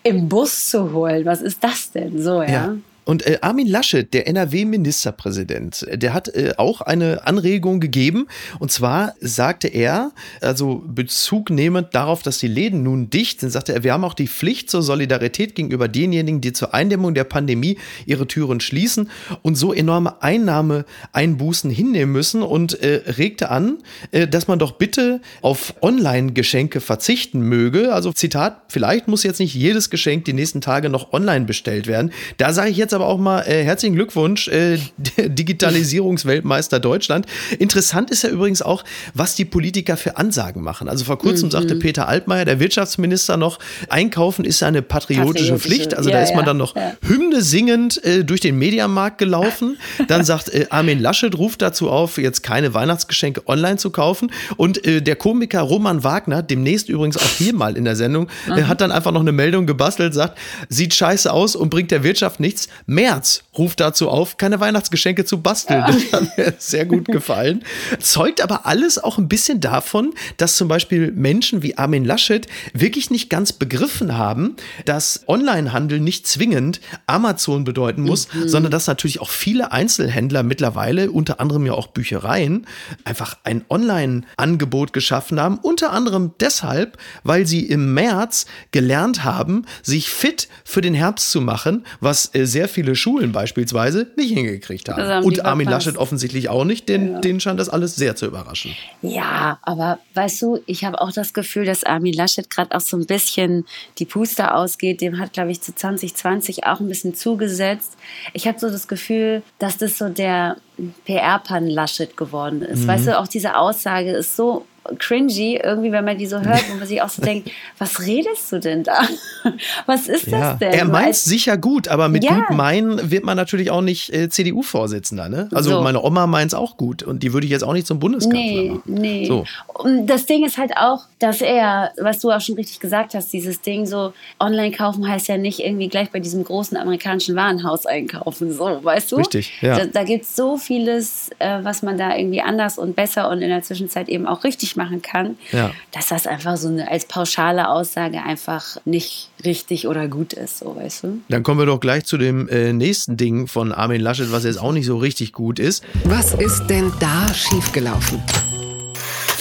im 0.03 0.29
Bus 0.29 0.69
zu 0.69 0.91
holen. 0.91 1.25
Was 1.25 1.41
ist 1.41 1.63
das 1.63 1.91
denn 1.91 2.21
so, 2.21 2.41
ja? 2.41 2.49
ja. 2.49 2.75
Und 3.05 3.25
äh, 3.25 3.39
Armin 3.41 3.67
Laschet, 3.67 4.13
der 4.13 4.27
NRW-Ministerpräsident, 4.27 5.85
der 5.93 6.13
hat 6.13 6.29
äh, 6.29 6.53
auch 6.57 6.81
eine 6.81 7.25
Anregung 7.27 7.79
gegeben. 7.79 8.27
Und 8.59 8.71
zwar 8.71 9.13
sagte 9.19 9.67
er, 9.67 10.11
also 10.41 10.83
Bezug 10.85 11.49
nehmend 11.49 11.93
darauf, 11.93 12.21
dass 12.21 12.37
die 12.37 12.47
Läden 12.47 12.83
nun 12.83 13.09
dicht 13.09 13.41
sind, 13.41 13.49
sagte 13.49 13.73
er, 13.73 13.83
wir 13.83 13.93
haben 13.93 14.03
auch 14.03 14.13
die 14.13 14.27
Pflicht 14.27 14.69
zur 14.69 14.81
Solidarität 14.81 15.55
gegenüber 15.55 15.87
denjenigen, 15.87 16.41
die 16.41 16.53
zur 16.53 16.73
Eindämmung 16.73 17.13
der 17.13 17.25
Pandemie 17.25 17.77
ihre 18.05 18.27
Türen 18.27 18.59
schließen 18.59 19.09
und 19.41 19.55
so 19.55 19.73
enorme 19.73 20.21
Einnahmeeinbußen 20.21 21.69
hinnehmen 21.69 22.13
müssen 22.13 22.41
und 22.41 22.81
äh, 22.81 23.01
regte 23.17 23.49
an, 23.49 23.79
äh, 24.11 24.27
dass 24.27 24.47
man 24.47 24.59
doch 24.59 24.73
bitte 24.73 25.21
auf 25.41 25.75
Online-Geschenke 25.81 26.79
verzichten 26.79 27.41
möge. 27.41 27.93
Also 27.93 28.13
Zitat, 28.13 28.61
vielleicht 28.69 29.07
muss 29.07 29.23
jetzt 29.23 29.39
nicht 29.39 29.53
jedes 29.53 29.89
Geschenk 29.89 30.25
die 30.25 30.33
nächsten 30.33 30.61
Tage 30.61 30.89
noch 30.89 31.11
online 31.11 31.45
bestellt 31.45 31.87
werden. 31.87 32.11
Da 32.37 32.53
sage 32.53 32.69
ich 32.69 32.77
jetzt 32.77 32.92
jetzt 32.93 33.01
aber 33.01 33.07
auch 33.07 33.17
mal 33.17 33.41
äh, 33.41 33.63
herzlichen 33.63 33.95
Glückwunsch, 33.95 34.47
äh, 34.47 34.77
Digitalisierungsweltmeister 35.17 36.79
Deutschland. 36.79 37.25
Interessant 37.57 38.11
ist 38.11 38.23
ja 38.23 38.29
übrigens 38.29 38.61
auch, 38.61 38.83
was 39.13 39.35
die 39.35 39.45
Politiker 39.45 39.97
für 39.97 40.17
Ansagen 40.17 40.61
machen. 40.61 40.87
Also 40.87 41.05
vor 41.05 41.17
kurzem 41.17 41.47
mhm. 41.47 41.51
sagte 41.51 41.75
Peter 41.75 42.07
Altmaier, 42.07 42.45
der 42.45 42.59
Wirtschaftsminister, 42.59 43.37
noch, 43.37 43.59
einkaufen 43.89 44.45
ist 44.45 44.61
eine 44.63 44.81
patriotische, 44.81 45.53
patriotische 45.53 45.59
Pflicht. 45.59 45.97
Also 45.97 46.09
ja, 46.09 46.17
da 46.17 46.23
ist 46.23 46.35
man 46.35 46.45
dann 46.45 46.57
noch 46.57 46.75
ja. 46.75 46.93
Hymne 47.01 47.41
singend 47.41 48.03
äh, 48.03 48.23
durch 48.23 48.41
den 48.41 48.57
Mediamarkt 48.57 49.17
gelaufen. 49.17 49.77
Dann 50.07 50.23
sagt 50.23 50.49
äh, 50.49 50.67
Armin 50.69 50.99
Laschet, 50.99 51.35
ruft 51.37 51.61
dazu 51.61 51.89
auf, 51.89 52.17
jetzt 52.17 52.43
keine 52.43 52.73
Weihnachtsgeschenke 52.73 53.47
online 53.47 53.77
zu 53.77 53.89
kaufen. 53.89 54.31
Und 54.57 54.85
äh, 54.85 55.01
der 55.01 55.15
Komiker 55.15 55.61
Roman 55.61 56.03
Wagner, 56.03 56.43
demnächst 56.43 56.89
übrigens 56.89 57.17
auch 57.17 57.37
hier 57.37 57.53
mal 57.53 57.77
in 57.77 57.85
der 57.85 57.95
Sendung, 57.95 58.27
mhm. 58.47 58.67
hat 58.67 58.81
dann 58.81 58.91
einfach 58.91 59.11
noch 59.11 59.21
eine 59.21 59.31
Meldung 59.31 59.65
gebastelt, 59.65 60.13
sagt, 60.13 60.37
sieht 60.69 60.93
scheiße 60.93 61.31
aus 61.31 61.55
und 61.55 61.69
bringt 61.69 61.91
der 61.91 62.03
Wirtschaft 62.03 62.39
nichts 62.39 62.67
Merz 62.85 63.43
ruft 63.57 63.79
dazu 63.79 64.09
auf, 64.09 64.37
keine 64.37 64.59
Weihnachtsgeschenke 64.59 65.25
zu 65.25 65.41
basteln. 65.41 65.83
Das 65.87 66.11
hat 66.11 66.37
mir 66.37 66.53
sehr 66.57 66.85
gut 66.85 67.05
gefallen. 67.11 67.63
Zeugt 67.99 68.41
aber 68.41 68.65
alles 68.65 68.97
auch 68.97 69.17
ein 69.17 69.27
bisschen 69.27 69.59
davon, 69.59 70.13
dass 70.37 70.57
zum 70.57 70.67
Beispiel 70.67 71.11
Menschen 71.11 71.61
wie 71.63 71.77
Armin 71.77 72.03
Laschet 72.03 72.47
wirklich 72.73 73.09
nicht 73.11 73.29
ganz 73.29 73.53
begriffen 73.53 74.17
haben, 74.17 74.55
dass 74.85 75.23
Onlinehandel 75.27 75.99
nicht 75.99 76.27
zwingend 76.27 76.81
Amazon 77.05 77.63
bedeuten 77.63 78.01
muss, 78.01 78.33
mhm. 78.33 78.47
sondern 78.47 78.71
dass 78.71 78.87
natürlich 78.87 79.21
auch 79.21 79.29
viele 79.29 79.71
Einzelhändler 79.71 80.43
mittlerweile, 80.43 81.11
unter 81.11 81.39
anderem 81.39 81.65
ja 81.65 81.73
auch 81.73 81.87
Büchereien, 81.87 82.67
einfach 83.03 83.37
ein 83.43 83.63
Online-Angebot 83.69 84.93
geschaffen 84.93 85.39
haben. 85.39 85.59
Unter 85.61 85.91
anderem 85.91 86.33
deshalb, 86.39 86.97
weil 87.23 87.45
sie 87.45 87.65
im 87.65 87.93
März 87.93 88.45
gelernt 88.71 89.23
haben, 89.23 89.65
sich 89.81 90.09
fit 90.09 90.47
für 90.63 90.81
den 90.81 90.93
Herbst 90.93 91.31
zu 91.31 91.41
machen, 91.41 91.85
was 91.99 92.33
äh, 92.33 92.45
sehr 92.45 92.67
viele 92.73 92.95
Schulen 92.95 93.31
beispielsweise 93.31 94.07
nicht 94.17 94.33
hingekriegt 94.33 94.89
haben. 94.89 95.01
haben 95.01 95.25
Und 95.25 95.45
Armin 95.45 95.67
verpasst. 95.67 95.85
Laschet 95.85 95.99
offensichtlich 95.99 96.49
auch 96.49 96.65
nicht, 96.65 96.89
denn 96.89 97.13
ja. 97.13 97.19
denen 97.19 97.39
scheint 97.39 97.59
das 97.59 97.69
alles 97.69 97.95
sehr 97.95 98.15
zu 98.15 98.25
überraschen. 98.25 98.75
Ja, 99.01 99.59
aber 99.61 99.99
weißt 100.13 100.41
du, 100.41 100.59
ich 100.65 100.83
habe 100.83 100.99
auch 100.99 101.11
das 101.11 101.33
Gefühl, 101.33 101.65
dass 101.65 101.83
Armin 101.83 102.13
Laschet 102.13 102.49
gerade 102.49 102.75
auch 102.75 102.81
so 102.81 102.97
ein 102.97 103.05
bisschen 103.05 103.65
die 103.99 104.05
Puste 104.05 104.53
ausgeht. 104.53 105.01
Dem 105.01 105.19
hat, 105.19 105.33
glaube 105.33 105.51
ich, 105.51 105.61
zu 105.61 105.73
2020 105.73 106.65
auch 106.65 106.79
ein 106.79 106.87
bisschen 106.87 107.15
zugesetzt. 107.15 107.97
Ich 108.33 108.47
habe 108.47 108.59
so 108.59 108.69
das 108.69 108.87
Gefühl, 108.87 109.43
dass 109.59 109.77
das 109.77 109.97
so 109.97 110.09
der 110.09 110.57
PR-Pan 111.05 111.67
Laschet 111.67 112.17
geworden 112.17 112.61
ist. 112.61 112.83
Mhm. 112.83 112.87
Weißt 112.87 113.07
du, 113.07 113.19
auch 113.19 113.27
diese 113.27 113.55
Aussage 113.55 114.11
ist 114.11 114.35
so 114.35 114.65
cringy, 114.99 115.59
irgendwie, 115.63 115.91
wenn 115.91 116.05
man 116.05 116.17
die 116.17 116.25
so 116.25 116.39
hört 116.39 116.69
und 116.71 116.79
man 116.79 116.87
sich 116.87 117.01
auch 117.01 117.09
so 117.09 117.21
denkt, 117.25 117.49
was 117.77 118.01
redest 118.01 118.51
du 118.51 118.59
denn 118.59 118.83
da? 118.83 119.01
Was 119.85 120.07
ist 120.07 120.27
ja. 120.27 120.39
das 120.39 120.59
denn? 120.59 120.71
Er 120.71 120.85
meint 120.85 121.15
sicher 121.15 121.57
gut, 121.57 121.89
aber 121.89 122.07
mit 122.07 122.23
ja. 122.23 122.33
gut 122.35 122.51
meinen 122.51 123.11
wird 123.11 123.25
man 123.25 123.35
natürlich 123.35 123.71
auch 123.71 123.81
nicht 123.81 124.13
äh, 124.13 124.29
CDU-Vorsitzender. 124.29 125.27
Ne? 125.27 125.49
Also 125.53 125.71
so. 125.71 125.81
meine 125.81 126.01
Oma 126.01 126.27
meint 126.27 126.51
es 126.51 126.53
auch 126.53 126.77
gut 126.77 127.03
und 127.03 127.23
die 127.23 127.33
würde 127.33 127.45
ich 127.45 127.51
jetzt 127.51 127.63
auch 127.63 127.73
nicht 127.73 127.85
zum 127.85 127.99
Bundeskanzler 127.99 128.39
nee, 128.39 128.69
machen. 128.69 128.81
Nee, 128.85 129.25
so. 129.25 129.45
Und 129.73 130.07
das 130.07 130.25
Ding 130.25 130.45
ist 130.45 130.57
halt 130.57 130.71
auch, 130.77 131.03
dass 131.19 131.41
er, 131.41 131.91
was 131.99 132.19
du 132.19 132.31
auch 132.31 132.39
schon 132.39 132.55
richtig 132.55 132.79
gesagt 132.79 133.15
hast, 133.15 133.33
dieses 133.33 133.61
Ding 133.61 133.85
so, 133.85 134.13
online 134.39 134.71
kaufen 134.71 135.07
heißt 135.07 135.27
ja 135.27 135.37
nicht 135.37 135.59
irgendwie 135.59 135.89
gleich 135.89 136.09
bei 136.09 136.19
diesem 136.19 136.43
großen 136.43 136.77
amerikanischen 136.77 137.35
Warenhaus 137.35 137.85
einkaufen, 137.85 138.53
so, 138.53 138.83
weißt 138.83 139.11
du? 139.11 139.17
Richtig, 139.17 139.53
ja. 139.61 139.79
Da, 139.79 139.85
da 139.85 140.03
gibt 140.03 140.23
es 140.23 140.35
so 140.35 140.57
vieles, 140.57 141.29
äh, 141.39 141.59
was 141.63 141.81
man 141.81 141.97
da 141.97 142.15
irgendwie 142.15 142.41
anders 142.41 142.77
und 142.77 142.95
besser 142.95 143.29
und 143.29 143.41
in 143.41 143.49
der 143.49 143.61
Zwischenzeit 143.61 144.09
eben 144.09 144.25
auch 144.25 144.43
richtig 144.43 144.72
machen 144.75 145.01
kann, 145.01 145.37
ja. 145.51 145.71
dass 145.91 146.07
das 146.07 146.27
einfach 146.27 146.57
so 146.57 146.67
eine 146.67 146.89
als 146.89 147.05
pauschale 147.05 147.69
Aussage 147.69 148.23
einfach 148.23 148.77
nicht 148.85 149.29
richtig 149.45 149.87
oder 149.87 150.07
gut 150.07 150.33
ist, 150.33 150.59
so 150.59 150.75
weißt 150.75 151.03
du. 151.03 151.21
Dann 151.29 151.43
kommen 151.43 151.59
wir 151.59 151.65
doch 151.65 151.79
gleich 151.79 152.05
zu 152.05 152.17
dem 152.17 152.47
äh, 152.49 152.73
nächsten 152.73 153.17
Ding 153.17 153.47
von 153.47 153.71
Armin 153.71 154.01
Laschet, 154.01 154.31
was 154.31 154.43
jetzt 154.43 154.59
auch 154.59 154.71
nicht 154.71 154.85
so 154.85 154.97
richtig 154.97 155.33
gut 155.33 155.59
ist. 155.59 155.83
Was 156.05 156.33
ist 156.33 156.67
denn 156.67 156.91
da 156.99 157.33
schiefgelaufen? 157.33 158.21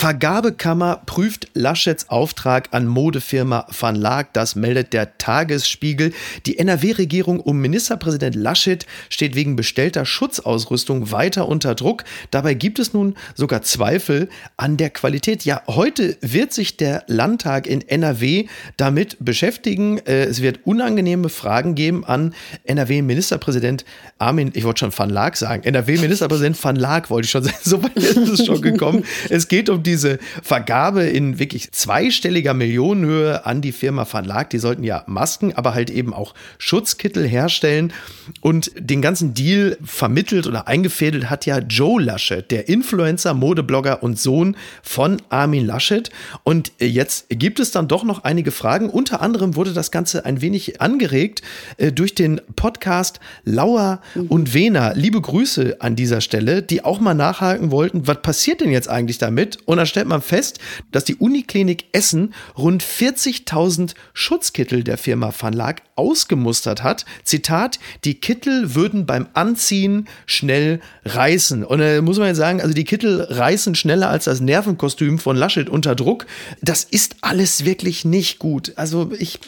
Vergabekammer 0.03 1.01
prüft 1.07 1.47
Laschets 1.55 2.09
Auftrag 2.09 2.71
an 2.73 2.89
Modefirma 2.89 3.69
Van 3.71 3.95
Laak. 3.95 4.33
Das 4.33 4.57
meldet 4.57 4.93
der 4.93 5.17
Tagesspiegel. 5.17 6.13
Die 6.45 6.59
NRW-Regierung 6.59 7.39
um 7.39 7.61
Ministerpräsident 7.61 8.35
Laschet 8.35 8.85
steht 9.11 9.37
wegen 9.37 9.55
bestellter 9.55 10.05
Schutzausrüstung 10.05 11.13
weiter 11.13 11.47
unter 11.47 11.77
Druck. 11.77 12.03
Dabei 12.33 12.55
gibt 12.55 12.81
es 12.81 12.93
nun 12.93 13.15
sogar 13.37 13.63
Zweifel 13.63 14.29
an 14.57 14.77
der 14.77 14.91
Qualität. 14.91 15.45
Ja, 15.45 15.63
heute 15.69 16.17
wird 16.21 16.53
sich 16.53 16.77
der 16.77 17.05
Landtag 17.07 17.69
in 17.69 17.81
NRW 17.81 18.47
damit 18.77 19.19
beschäftigen. 19.21 19.99
Äh, 19.99 20.25
es 20.25 20.43
wird 20.43 20.67
unangenehme 20.67 21.29
Fragen 21.29 21.77
geben 21.77 22.05
an 22.05 22.35
NRW-Ministerpräsident 22.65 23.85
Armin, 24.19 24.51
ich 24.55 24.65
wollte 24.65 24.81
schon 24.81 24.99
Van 24.99 25.11
Laak 25.11 25.37
sagen, 25.37 25.63
NRW-Ministerpräsident 25.63 26.63
Van 26.65 26.75
Laak 26.75 27.09
wollte 27.09 27.27
ich 27.27 27.31
schon 27.31 27.45
sagen. 27.45 27.57
So 27.63 27.83
weit 27.83 27.97
ist 27.97 28.17
es 28.17 28.45
schon 28.45 28.61
gekommen. 28.61 29.05
Es 29.31 29.47
geht 29.47 29.71
um 29.71 29.83
die 29.83 29.92
diese 29.93 30.19
Vergabe 30.43 31.05
in 31.05 31.39
wirklich 31.39 31.71
zweistelliger 31.73 32.55
Millionenhöhe 32.55 33.45
an 33.45 33.61
die 33.61 33.73
Firma 33.73 34.07
Verlag. 34.07 34.49
Die 34.49 34.59
sollten 34.59 34.85
ja 34.85 35.05
Masken, 35.07 35.53
aber 35.53 35.75
halt 35.75 35.91
eben 35.91 36.15
auch 36.15 36.35
Schutzkittel 36.57 37.29
herstellen. 37.29 37.93
Und 38.41 38.73
den 38.79 39.03
ganzen 39.03 39.35
Deal 39.35 39.77
vermittelt 39.85 40.47
oder 40.47 40.67
eingefädelt 40.67 41.29
hat 41.29 41.45
ja 41.45 41.59
Joe 41.59 42.01
Laschet, 42.01 42.51
der 42.51 42.71
Influencer, 42.71 43.35
Modeblogger 43.35 44.03
und 44.03 44.19
Sohn 44.19 44.57
von 44.83 45.21
Armin 45.29 45.67
Laschet. 45.67 46.11
Und 46.43 46.73
jetzt 46.79 47.27
gibt 47.29 47.61
es 47.61 47.71
dann 47.71 47.87
doch 47.87 48.03
noch 48.03 48.25
einige 48.25 48.51
Fragen. 48.51 48.89
Unter 48.89 49.21
anderem 49.21 49.57
wurde 49.57 49.75
das 49.75 49.91
Ganze 49.91 50.25
ein 50.25 50.41
wenig 50.41 50.81
angeregt 50.81 51.43
äh, 51.77 51.93
durch 51.93 52.15
den 52.15 52.41
Podcast 52.57 53.21
Lauer 53.45 54.01
und 54.29 54.55
Wena. 54.55 54.93
Liebe 54.93 55.21
Grüße 55.21 55.77
an 55.81 55.97
dieser 55.97 56.23
Stelle, 56.23 56.63
die 56.63 56.83
auch 56.83 56.99
mal 56.99 57.13
nachhaken 57.13 57.71
wollten, 57.71 58.07
was 58.07 58.23
passiert 58.23 58.63
denn 58.63 58.71
jetzt 58.71 58.89
eigentlich 58.89 59.19
damit? 59.19 59.59
Und 59.67 59.82
dann 59.83 59.87
stellt 59.89 60.07
man 60.07 60.23
fest, 60.23 60.61
dass 60.93 61.05
die 61.05 61.17
Uniklinik 61.17 61.87
Essen 61.93 62.35
rund 62.57 62.85
40.000 62.85 63.95
Schutzkittel 64.15 64.85
der 64.85 64.97
Firma 64.97 65.35
Van 65.37 65.53
Laak 65.53 65.83
ausgemustert 65.97 66.85
hat. 66.85 67.05
Zitat, 67.25 67.81
die 68.05 68.15
Kittel 68.15 68.77
würden 68.77 69.07
beim 69.07 69.27
Anziehen 69.35 70.09
schnell 70.25 70.81
reißen. 71.05 71.65
Und 71.65 71.81
da 71.81 72.01
muss 72.01 72.19
man 72.19 72.29
jetzt 72.29 72.37
sagen, 72.37 72.61
also 72.61 72.75
die 72.75 72.85
Kittel 72.85 73.23
reißen 73.23 73.75
schneller 73.75 74.09
als 74.09 74.25
das 74.25 74.41
Nervenkostüm 74.41 75.19
von 75.19 75.37
Laschet 75.37 75.69
unter 75.69 75.97
Druck. 75.97 76.27
Das 76.61 76.85
ist 76.85 77.17
alles 77.21 77.65
wirklich 77.65 78.05
nicht 78.05 78.39
gut. 78.39 78.73
Also 78.77 79.11
ich, 79.19 79.41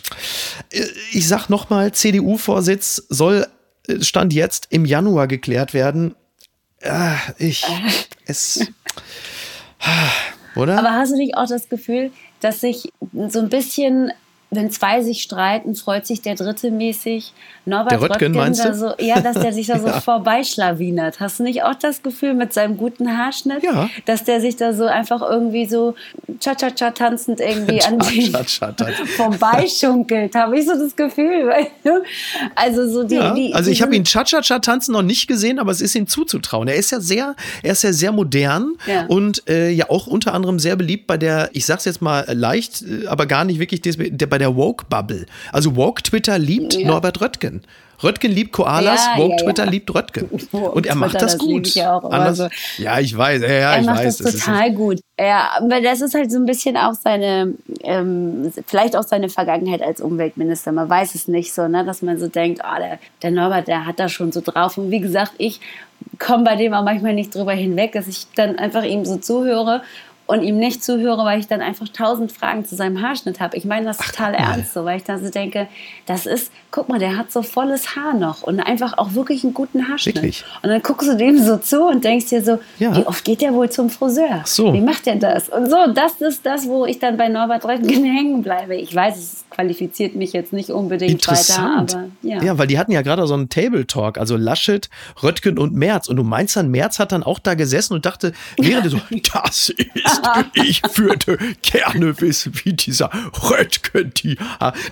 ich 1.12 1.28
sag 1.28 1.48
nochmal, 1.48 1.92
CDU-Vorsitz 1.92 3.04
soll 3.08 3.46
äh, 3.86 4.02
Stand 4.02 4.32
jetzt 4.32 4.66
im 4.70 4.84
Januar 4.84 5.28
geklärt 5.28 5.74
werden. 5.74 6.16
Ah, 6.82 7.18
ich, 7.38 7.64
es, 8.26 8.66
Oder? 10.56 10.78
Aber 10.78 10.92
hast 10.92 11.12
du 11.12 11.16
nicht 11.16 11.36
auch 11.36 11.48
das 11.48 11.68
Gefühl, 11.68 12.12
dass 12.40 12.60
sich 12.60 12.92
so 13.28 13.40
ein 13.40 13.48
bisschen 13.48 14.12
wenn 14.54 14.70
zwei 14.70 15.02
sich 15.02 15.22
streiten, 15.22 15.74
freut 15.74 16.06
sich 16.06 16.22
der 16.22 16.34
Dritte 16.34 16.70
mäßig. 16.70 17.32
Norbert 17.66 17.92
der 17.92 18.00
Röttgen, 18.02 18.36
Röttgen 18.36 18.58
da 18.58 18.74
so, 18.74 18.92
ja, 18.98 19.20
dass 19.20 19.38
der 19.38 19.52
sich 19.52 19.66
da 19.66 19.78
so 19.80 19.86
ja. 19.86 20.00
vorbeischlawinert. 20.00 21.18
Hast 21.20 21.38
du 21.38 21.44
nicht 21.44 21.62
auch 21.62 21.74
das 21.74 22.02
Gefühl 22.02 22.34
mit 22.34 22.52
seinem 22.52 22.76
guten 22.76 23.16
Haarschnitt, 23.16 23.62
ja. 23.62 23.88
dass 24.04 24.24
der 24.24 24.40
sich 24.40 24.56
da 24.56 24.74
so 24.74 24.84
einfach 24.84 25.22
irgendwie 25.22 25.66
so 25.66 25.94
cha-cha-cha 26.40 26.90
tanzend 26.90 27.40
irgendwie 27.40 27.82
an 27.84 27.98
den 27.98 28.34
vorbeischunkelt? 29.16 30.34
Habe 30.34 30.58
ich 30.58 30.66
so 30.66 30.72
das 30.74 30.94
Gefühl. 30.94 31.52
Also 32.54 32.88
so 32.88 33.04
die, 33.04 33.14
ja, 33.14 33.32
die 33.32 33.54
Also 33.54 33.70
ich 33.70 33.80
habe 33.80 33.96
ihn 33.96 34.04
cha-cha-cha 34.04 34.58
tanzen 34.58 34.92
noch 34.92 35.02
nicht 35.02 35.26
gesehen, 35.26 35.58
aber 35.58 35.72
es 35.72 35.80
ist 35.80 35.94
ihm 35.94 36.06
zuzutrauen. 36.06 36.68
Er 36.68 36.76
ist 36.76 36.90
ja 36.90 37.00
sehr, 37.00 37.34
er 37.62 37.72
ist 37.72 37.82
ja 37.82 37.92
sehr 37.92 38.12
modern 38.12 38.74
und 39.08 39.48
äh, 39.48 39.70
ja 39.70 39.88
auch 39.88 40.06
unter 40.06 40.34
anderem 40.34 40.58
sehr 40.58 40.76
beliebt 40.76 41.06
bei 41.06 41.16
der, 41.16 41.48
ich 41.52 41.64
sag's 41.64 41.86
jetzt 41.86 42.02
mal 42.02 42.26
leicht, 42.30 42.82
äh, 42.82 43.06
aber 43.06 43.26
gar 43.26 43.44
nicht 43.44 43.58
wirklich 43.58 43.80
bei 43.82 44.38
der 44.38 44.43
der 44.44 44.56
Woke-Bubble. 44.56 45.26
Also 45.52 45.74
Woke-Twitter 45.74 46.38
liebt 46.38 46.74
ja. 46.74 46.86
Norbert 46.86 47.20
Röttgen. 47.20 47.62
Röttgen 48.02 48.32
liebt 48.32 48.52
Koalas, 48.52 49.06
ja, 49.06 49.22
Woke 49.22 49.36
ja, 49.38 49.44
Twitter 49.44 49.66
liebt 49.66 49.94
Röttgen. 49.94 50.28
und 50.52 50.86
er 50.86 50.94
macht 50.94 51.12
Twitter, 51.12 51.26
das 51.26 51.38
gut. 51.38 51.66
Ich 51.66 51.82
auch, 51.82 52.04
also, 52.10 52.48
ja, 52.76 52.98
ich 52.98 53.16
weiß, 53.16 53.40
ja, 53.40 53.48
er 53.48 53.80
ich 53.80 53.86
macht 53.86 54.04
weiß. 54.04 54.18
Das 54.18 54.32
total 54.34 54.70
das 54.70 54.76
gut. 54.76 55.00
Ja, 55.18 55.50
aber 55.58 55.80
das 55.80 56.02
ist 56.02 56.14
halt 56.14 56.30
so 56.30 56.38
ein 56.38 56.44
bisschen 56.44 56.76
auch 56.76 56.92
seine, 56.92 57.54
ähm, 57.82 58.52
vielleicht 58.66 58.96
auch 58.96 59.04
seine 59.04 59.28
Vergangenheit 59.30 59.80
als 59.80 60.00
Umweltminister. 60.00 60.72
Man 60.72 60.90
weiß 60.90 61.14
es 61.14 61.28
nicht 61.28 61.54
so, 61.54 61.66
ne, 61.66 61.84
dass 61.84 62.02
man 62.02 62.18
so 62.18 62.28
denkt, 62.28 62.60
oh, 62.62 62.78
der, 62.78 62.98
der 63.22 63.30
Norbert, 63.30 63.68
der 63.68 63.86
hat 63.86 63.98
da 63.98 64.08
schon 64.08 64.32
so 64.32 64.42
drauf. 64.42 64.76
Und 64.76 64.90
wie 64.90 65.00
gesagt, 65.00 65.32
ich 65.38 65.60
komme 66.18 66.44
bei 66.44 66.56
dem 66.56 66.74
auch 66.74 66.84
manchmal 66.84 67.14
nicht 67.14 67.34
drüber 67.34 67.52
hinweg, 67.52 67.92
dass 67.92 68.08
ich 68.08 68.26
dann 68.34 68.58
einfach 68.58 68.84
ihm 68.84 69.04
so 69.04 69.16
zuhöre 69.16 69.82
und 70.26 70.42
ihm 70.42 70.58
nicht 70.58 70.82
zuhöre, 70.82 71.24
weil 71.24 71.38
ich 71.38 71.48
dann 71.48 71.60
einfach 71.60 71.88
tausend 71.88 72.32
Fragen 72.32 72.64
zu 72.64 72.76
seinem 72.76 73.02
Haarschnitt 73.02 73.40
habe. 73.40 73.56
Ich 73.56 73.64
meine 73.64 73.84
das 73.84 73.98
Ach, 74.00 74.10
total 74.10 74.34
ernst, 74.34 74.72
so, 74.72 74.84
weil 74.84 74.96
ich 74.96 75.04
dann 75.04 75.22
so 75.22 75.30
denke, 75.30 75.68
das 76.06 76.24
ist, 76.24 76.50
guck 76.70 76.88
mal, 76.88 76.98
der 76.98 77.16
hat 77.16 77.30
so 77.30 77.42
volles 77.42 77.94
Haar 77.94 78.14
noch 78.14 78.42
und 78.42 78.58
einfach 78.60 78.96
auch 78.96 79.12
wirklich 79.12 79.44
einen 79.44 79.52
guten 79.52 79.86
Haarschnitt. 79.88 80.16
Wirklich? 80.16 80.44
Und 80.62 80.70
dann 80.70 80.80
guckst 80.82 81.08
du 81.08 81.16
dem 81.16 81.38
so 81.38 81.58
zu 81.58 81.84
und 81.84 82.04
denkst 82.04 82.30
dir 82.30 82.42
so, 82.42 82.58
ja. 82.78 82.96
wie 82.96 83.06
oft 83.06 83.24
geht 83.24 83.42
der 83.42 83.52
wohl 83.52 83.68
zum 83.68 83.90
Friseur? 83.90 84.42
So. 84.46 84.72
Wie 84.72 84.80
macht 84.80 85.04
der 85.04 85.16
das? 85.16 85.50
Und 85.50 85.68
so, 85.68 85.76
das 85.92 86.20
ist 86.20 86.46
das, 86.46 86.66
wo 86.66 86.86
ich 86.86 86.98
dann 86.98 87.18
bei 87.18 87.28
Norbert 87.28 87.66
Röttgen 87.66 88.04
hängen 88.04 88.42
bleibe. 88.42 88.76
Ich 88.76 88.94
weiß, 88.94 89.18
es 89.18 89.44
qualifiziert 89.50 90.16
mich 90.16 90.32
jetzt 90.32 90.52
nicht 90.52 90.70
unbedingt 90.70 91.26
weiter, 91.28 91.76
aber 91.78 92.04
ja. 92.22 92.42
Ja, 92.42 92.58
weil 92.58 92.66
die 92.66 92.78
hatten 92.78 92.92
ja 92.92 93.02
gerade 93.02 93.26
so 93.26 93.34
einen 93.34 93.50
Table 93.50 93.86
Talk, 93.86 94.16
also 94.16 94.36
Laschet, 94.36 94.88
Röttgen 95.22 95.58
und 95.58 95.74
Merz. 95.74 96.08
Und 96.08 96.16
du 96.16 96.24
meinst 96.24 96.56
dann, 96.56 96.70
Merz 96.70 96.98
hat 96.98 97.12
dann 97.12 97.22
auch 97.22 97.38
da 97.38 97.54
gesessen 97.54 97.92
und 97.92 98.06
dachte, 98.06 98.32
während 98.56 98.90
so, 98.90 98.98
das 99.32 99.68
ist 99.68 100.13
ich 100.54 100.82
würde 100.96 101.38
gerne 101.62 102.20
wissen, 102.20 102.52
wie 102.64 102.72
dieser 102.72 103.10
Röttgen 103.50 104.12
die, 104.16 104.36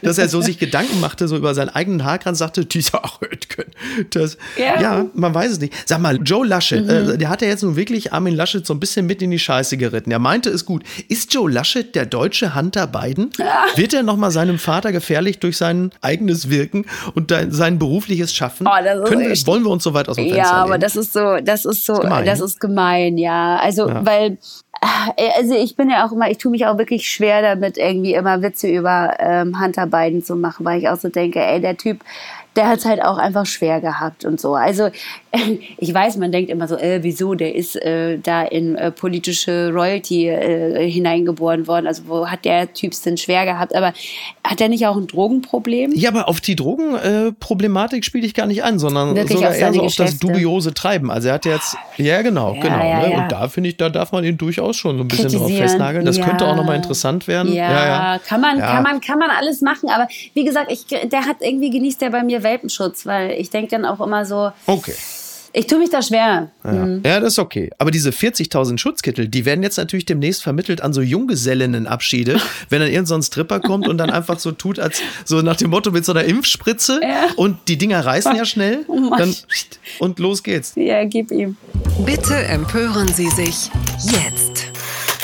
dass 0.02 0.18
er 0.18 0.28
so 0.28 0.40
sich 0.40 0.58
Gedanken 0.58 1.00
machte, 1.00 1.28
so 1.28 1.36
über 1.36 1.54
seinen 1.54 1.70
eigenen 1.70 2.04
Haarkranz, 2.04 2.38
sagte, 2.38 2.64
dieser 2.64 3.02
Röttgen. 3.20 3.66
Das, 4.10 4.36
ja. 4.56 4.80
ja. 4.80 5.06
man 5.14 5.34
weiß 5.34 5.52
es 5.52 5.60
nicht. 5.60 5.72
Sag 5.88 6.00
mal, 6.00 6.18
Joe 6.22 6.46
Laschet, 6.46 6.84
mhm. 6.84 6.90
äh, 6.90 7.18
der 7.18 7.28
hat 7.28 7.42
ja 7.42 7.48
jetzt 7.48 7.62
nun 7.62 7.76
wirklich 7.76 8.12
Armin 8.12 8.34
Laschet 8.34 8.64
so 8.66 8.74
ein 8.74 8.80
bisschen 8.80 9.06
mit 9.06 9.22
in 9.22 9.30
die 9.30 9.38
Scheiße 9.38 9.76
geritten. 9.76 10.10
Er 10.10 10.18
meinte 10.18 10.50
es 10.50 10.64
gut. 10.64 10.84
Ist 11.08 11.34
Joe 11.34 11.50
Laschet 11.50 11.94
der 11.94 12.06
deutsche 12.06 12.54
Hunter 12.54 12.86
Biden? 12.86 13.30
Ja. 13.38 13.66
Wird 13.74 13.94
er 13.94 14.02
nochmal 14.02 14.30
seine 14.30 14.52
seinem 14.52 14.58
Vater 14.58 14.92
gefährlich 14.92 15.38
durch 15.38 15.56
sein 15.56 15.90
eigenes 16.00 16.50
Wirken 16.50 16.84
und 17.14 17.32
sein 17.50 17.78
berufliches 17.78 18.34
Schaffen. 18.34 18.66
Oh, 18.66 18.70
wir, 18.70 19.46
wollen 19.46 19.62
wir 19.62 19.70
uns 19.70 19.84
so 19.84 19.94
weit 19.94 20.08
aus 20.08 20.16
dem 20.16 20.26
Fenster 20.26 20.42
Ja, 20.42 20.52
aber 20.52 20.78
das 20.78 20.96
ist 20.96 21.12
so, 21.12 21.38
das 21.42 21.64
ist 21.64 21.86
so, 21.86 21.94
das 21.94 22.02
ist 22.02 22.08
gemein, 22.08 22.26
das 22.26 22.40
ist 22.40 22.60
gemein 22.60 23.18
ja. 23.18 23.56
Also, 23.56 23.88
ja. 23.88 24.04
weil 24.04 24.38
also 25.36 25.54
ich 25.54 25.76
bin 25.76 25.90
ja 25.90 26.04
auch 26.04 26.12
immer, 26.12 26.30
ich 26.30 26.38
tue 26.38 26.50
mich 26.50 26.66
auch 26.66 26.76
wirklich 26.76 27.08
schwer 27.08 27.40
damit, 27.40 27.78
irgendwie 27.78 28.14
immer 28.14 28.42
Witze 28.42 28.68
über 28.68 29.16
ähm, 29.20 29.60
Hunter 29.60 29.86
Biden 29.86 30.22
zu 30.22 30.34
machen, 30.34 30.66
weil 30.66 30.80
ich 30.80 30.88
auch 30.88 30.98
so 30.98 31.08
denke, 31.08 31.40
ey, 31.40 31.60
der 31.60 31.76
Typ, 31.76 32.00
der 32.56 32.68
hat 32.68 32.80
es 32.80 32.84
halt 32.84 33.02
auch 33.02 33.16
einfach 33.16 33.46
schwer 33.46 33.80
gehabt 33.80 34.24
und 34.24 34.40
so. 34.40 34.54
Also 34.54 34.90
ich 35.78 35.92
weiß, 35.92 36.18
man 36.18 36.30
denkt 36.32 36.50
immer 36.50 36.68
so, 36.68 36.76
äh, 36.76 37.02
wieso, 37.02 37.34
der 37.34 37.54
ist 37.54 37.76
äh, 37.76 38.18
da 38.18 38.42
in 38.42 38.76
äh, 38.76 38.90
politische 38.90 39.70
Royalty 39.72 40.28
äh, 40.28 40.90
hineingeboren 40.90 41.66
worden. 41.66 41.86
Also 41.86 42.02
wo 42.06 42.26
hat 42.26 42.44
der 42.44 42.72
Typ 42.74 42.92
es 42.92 43.00
denn 43.00 43.16
schwer 43.16 43.46
gehabt? 43.46 43.74
Aber 43.74 43.94
hat 44.44 44.60
er 44.60 44.68
nicht 44.68 44.86
auch 44.86 44.96
ein 44.96 45.06
Drogenproblem? 45.06 45.92
Ja, 45.94 46.10
aber 46.10 46.28
auf 46.28 46.40
die 46.40 46.54
Drogenproblematik 46.54 48.04
spiele 48.04 48.26
ich 48.26 48.34
gar 48.34 48.46
nicht 48.46 48.62
an, 48.62 48.78
sondern 48.78 49.14
Wirklich 49.14 49.38
sogar 49.38 49.54
eher 49.54 49.72
so 49.72 49.82
auf 49.82 49.94
das 49.94 50.18
dubiose 50.18 50.74
Treiben. 50.74 51.10
Also 51.10 51.28
er 51.28 51.34
hat 51.34 51.46
jetzt, 51.46 51.76
ja 51.96 52.20
genau, 52.20 52.54
ja, 52.54 52.60
genau. 52.60 52.84
Ja, 52.84 53.00
ne? 53.00 53.12
ja. 53.12 53.22
Und 53.22 53.32
da 53.32 53.48
finde 53.48 53.70
ich, 53.70 53.78
da 53.78 53.88
darf 53.88 54.12
man 54.12 54.24
ihn 54.24 54.36
durchaus 54.36 54.76
schon 54.76 54.98
so 54.98 55.04
ein 55.04 55.08
bisschen 55.08 55.32
drauf 55.32 55.50
festnageln. 55.50 56.04
Das 56.04 56.20
könnte 56.20 56.46
auch 56.46 56.56
nochmal 56.56 56.76
interessant 56.76 57.26
werden. 57.26 57.52
Ja, 57.52 58.18
Kann, 58.26 58.40
man, 58.42 58.58
kann, 58.58 58.82
man, 58.82 59.00
kann 59.00 59.18
man 59.18 59.30
alles 59.30 59.62
machen. 59.62 59.88
Aber 59.88 60.08
wie 60.34 60.44
gesagt, 60.44 60.70
ich, 60.70 60.84
der 60.86 61.24
hat 61.24 61.36
irgendwie 61.40 61.70
genießt 61.70 62.02
der 62.02 62.10
bei 62.10 62.22
mir 62.22 62.41
Welpenschutz, 62.42 63.06
weil 63.06 63.32
ich 63.32 63.50
denke 63.50 63.70
dann 63.70 63.84
auch 63.84 64.00
immer 64.00 64.24
so. 64.24 64.52
Okay. 64.66 64.94
Ich 65.54 65.66
tue 65.66 65.78
mich 65.78 65.90
da 65.90 66.00
schwer. 66.00 66.50
Ja. 66.64 66.72
Mhm. 66.72 67.02
ja, 67.04 67.20
das 67.20 67.34
ist 67.34 67.38
okay. 67.38 67.70
Aber 67.78 67.90
diese 67.90 68.10
40.000 68.10 68.78
Schutzkittel, 68.78 69.28
die 69.28 69.44
werden 69.44 69.62
jetzt 69.62 69.76
natürlich 69.76 70.06
demnächst 70.06 70.42
vermittelt 70.42 70.80
an 70.80 70.94
so 70.94 71.02
Junggesellinnenabschiede, 71.02 72.40
wenn 72.70 72.80
dann 72.80 72.88
irgendein 72.88 73.06
so 73.06 73.14
ein 73.16 73.22
Stripper 73.22 73.60
kommt 73.60 73.86
und 73.86 73.98
dann 73.98 74.10
einfach 74.10 74.38
so 74.38 74.52
tut, 74.52 74.78
als 74.78 75.02
so 75.24 75.42
nach 75.42 75.56
dem 75.56 75.70
Motto 75.70 75.90
mit 75.90 76.06
so 76.06 76.12
einer 76.12 76.24
Impfspritze 76.24 77.00
ja. 77.02 77.26
und 77.36 77.58
die 77.68 77.76
Dinger 77.76 78.04
reißen 78.04 78.34
ja 78.34 78.46
schnell. 78.46 78.84
Oh 78.88 79.14
dann, 79.16 79.34
und 79.98 80.18
los 80.18 80.42
geht's. 80.42 80.72
Ja, 80.76 81.04
gib 81.04 81.30
ihm. 81.30 81.56
Bitte 82.04 82.34
empören 82.34 83.08
Sie 83.08 83.28
sich 83.28 83.70
jetzt. 84.04 84.51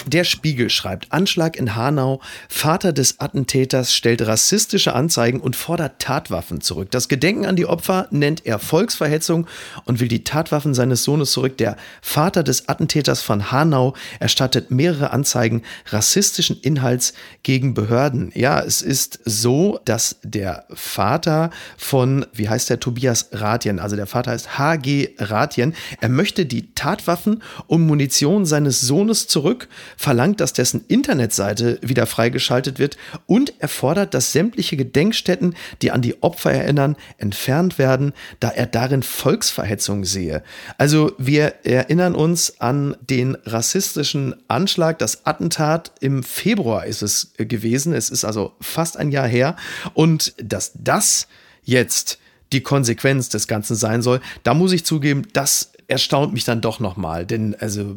Der 0.08 0.24
Spiegel 0.24 0.70
schreibt, 0.70 1.12
Anschlag 1.12 1.56
in 1.56 1.76
Hanau, 1.76 2.22
Vater 2.48 2.94
des 2.94 3.20
Attentäters 3.20 3.92
stellt 3.92 4.26
rassistische 4.26 4.94
Anzeigen 4.94 5.38
und 5.38 5.54
fordert 5.54 5.98
Tatwaffen 5.98 6.62
zurück. 6.62 6.90
Das 6.90 7.08
Gedenken 7.08 7.44
an 7.44 7.56
die 7.56 7.66
Opfer 7.66 8.08
nennt 8.10 8.46
er 8.46 8.58
Volksverhetzung 8.58 9.46
und 9.84 10.00
will 10.00 10.08
die 10.08 10.24
Tatwaffen 10.24 10.72
seines 10.72 11.04
Sohnes 11.04 11.32
zurück. 11.32 11.58
Der 11.58 11.76
Vater 12.00 12.42
des 12.42 12.70
Attentäters 12.70 13.20
von 13.20 13.52
Hanau 13.52 13.92
erstattet 14.18 14.70
mehrere 14.70 15.10
Anzeigen 15.10 15.60
rassistischen 15.86 16.58
Inhalts 16.58 17.12
gegen 17.42 17.74
Behörden. 17.74 18.32
Ja, 18.34 18.60
es 18.60 18.80
ist 18.80 19.20
so, 19.26 19.78
dass 19.84 20.20
der 20.22 20.64
Vater 20.72 21.50
von, 21.76 22.24
wie 22.32 22.48
heißt 22.48 22.70
der, 22.70 22.80
Tobias 22.80 23.28
Ratjen, 23.32 23.78
also 23.78 23.94
der 23.94 24.06
Vater 24.06 24.30
heißt 24.30 24.58
HG 24.58 25.10
Ratjen, 25.18 25.74
er 26.00 26.08
möchte 26.08 26.46
die 26.46 26.74
Tatwaffen 26.74 27.42
und 27.66 27.86
Munition 27.86 28.46
seines 28.46 28.80
Sohnes 28.80 29.28
zurück 29.28 29.68
verlangt, 29.98 30.40
dass 30.40 30.52
dessen 30.52 30.84
Internetseite 30.86 31.80
wieder 31.82 32.06
freigeschaltet 32.06 32.78
wird 32.78 32.96
und 33.26 33.52
er 33.58 33.66
fordert, 33.66 34.14
dass 34.14 34.32
sämtliche 34.32 34.76
Gedenkstätten, 34.76 35.56
die 35.82 35.90
an 35.90 36.02
die 36.02 36.22
Opfer 36.22 36.52
erinnern, 36.52 36.94
entfernt 37.18 37.78
werden, 37.78 38.12
da 38.38 38.48
er 38.48 38.66
darin 38.66 39.02
Volksverhetzung 39.02 40.04
sehe. 40.04 40.44
Also 40.78 41.12
wir 41.18 41.64
erinnern 41.64 42.14
uns 42.14 42.60
an 42.60 42.96
den 43.00 43.36
rassistischen 43.44 44.36
Anschlag, 44.46 45.00
das 45.00 45.26
Attentat 45.26 45.90
im 45.98 46.22
Februar 46.22 46.86
ist 46.86 47.02
es 47.02 47.32
gewesen. 47.36 47.92
Es 47.92 48.08
ist 48.08 48.24
also 48.24 48.52
fast 48.60 48.96
ein 48.96 49.10
Jahr 49.10 49.26
her 49.26 49.56
und 49.94 50.32
dass 50.40 50.70
das 50.74 51.26
jetzt 51.64 52.20
die 52.52 52.62
Konsequenz 52.62 53.30
des 53.30 53.48
Ganzen 53.48 53.74
sein 53.74 54.00
soll, 54.00 54.20
da 54.44 54.54
muss 54.54 54.70
ich 54.72 54.86
zugeben, 54.86 55.26
das 55.32 55.72
erstaunt 55.88 56.32
mich 56.32 56.44
dann 56.44 56.60
doch 56.60 56.78
nochmal. 56.78 57.26
Denn 57.26 57.56
also 57.58 57.96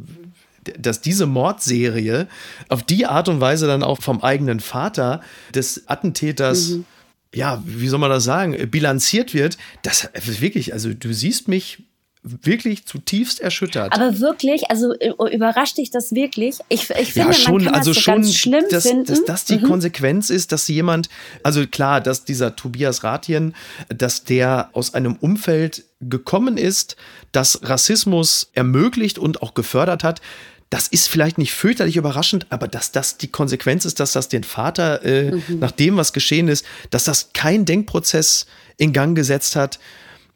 dass 0.79 1.01
diese 1.01 1.25
Mordserie 1.25 2.27
auf 2.69 2.83
die 2.83 3.05
Art 3.05 3.29
und 3.29 3.41
Weise 3.41 3.67
dann 3.67 3.83
auch 3.83 4.01
vom 4.01 4.21
eigenen 4.21 4.59
Vater 4.59 5.21
des 5.53 5.87
Attentäters 5.87 6.69
mhm. 6.69 6.85
ja, 7.33 7.61
wie 7.65 7.87
soll 7.87 7.99
man 7.99 8.09
das 8.09 8.23
sagen, 8.23 8.69
bilanziert 8.69 9.33
wird, 9.33 9.57
das 9.83 10.09
ist 10.13 10.41
wirklich, 10.41 10.73
also 10.73 10.93
du 10.93 11.13
siehst 11.13 11.47
mich 11.47 11.83
wirklich 12.23 12.85
zutiefst 12.85 13.39
erschüttert. 13.39 13.93
Aber 13.93 14.19
wirklich, 14.19 14.69
also 14.69 14.93
äh, 14.93 15.11
überrascht 15.33 15.77
dich 15.77 15.89
das 15.89 16.13
wirklich? 16.13 16.57
Ich, 16.69 16.89
ich 16.89 17.13
finde, 17.13 17.29
ja, 17.29 17.33
schon, 17.33 17.55
man 17.55 17.65
kann 17.65 17.75
also 17.75 17.91
das 17.91 17.95
so 17.95 18.01
schon, 18.01 18.15
ganz 18.15 18.35
schlimm 18.35 18.63
dass, 18.69 18.83
finden. 18.83 19.05
Dass 19.05 19.23
das 19.25 19.45
die 19.45 19.57
mhm. 19.57 19.63
Konsequenz 19.63 20.29
ist, 20.29 20.51
dass 20.51 20.67
jemand, 20.67 21.09
also 21.41 21.65
klar, 21.65 21.99
dass 21.99 22.23
dieser 22.23 22.55
Tobias 22.55 23.03
Ratien, 23.03 23.55
dass 23.89 24.23
der 24.23 24.69
aus 24.73 24.93
einem 24.93 25.15
Umfeld 25.15 25.83
gekommen 25.99 26.57
ist, 26.57 26.95
das 27.31 27.59
Rassismus 27.63 28.51
ermöglicht 28.53 29.17
und 29.17 29.41
auch 29.41 29.53
gefördert 29.55 30.03
hat, 30.03 30.21
das 30.69 30.87
ist 30.87 31.07
vielleicht 31.07 31.37
nicht 31.37 31.51
fürchterlich 31.51 31.97
überraschend, 31.97 32.47
aber 32.49 32.67
dass 32.67 32.91
das 32.93 33.17
die 33.17 33.27
Konsequenz 33.27 33.83
ist, 33.83 33.99
dass 33.99 34.13
das 34.13 34.29
den 34.29 34.45
Vater, 34.45 35.03
äh, 35.03 35.31
mhm. 35.31 35.59
nach 35.59 35.71
dem, 35.71 35.97
was 35.97 36.13
geschehen 36.13 36.47
ist, 36.47 36.65
dass 36.91 37.03
das 37.03 37.31
kein 37.33 37.65
Denkprozess 37.65 38.45
in 38.77 38.93
Gang 38.93 39.15
gesetzt 39.15 39.57
hat, 39.57 39.79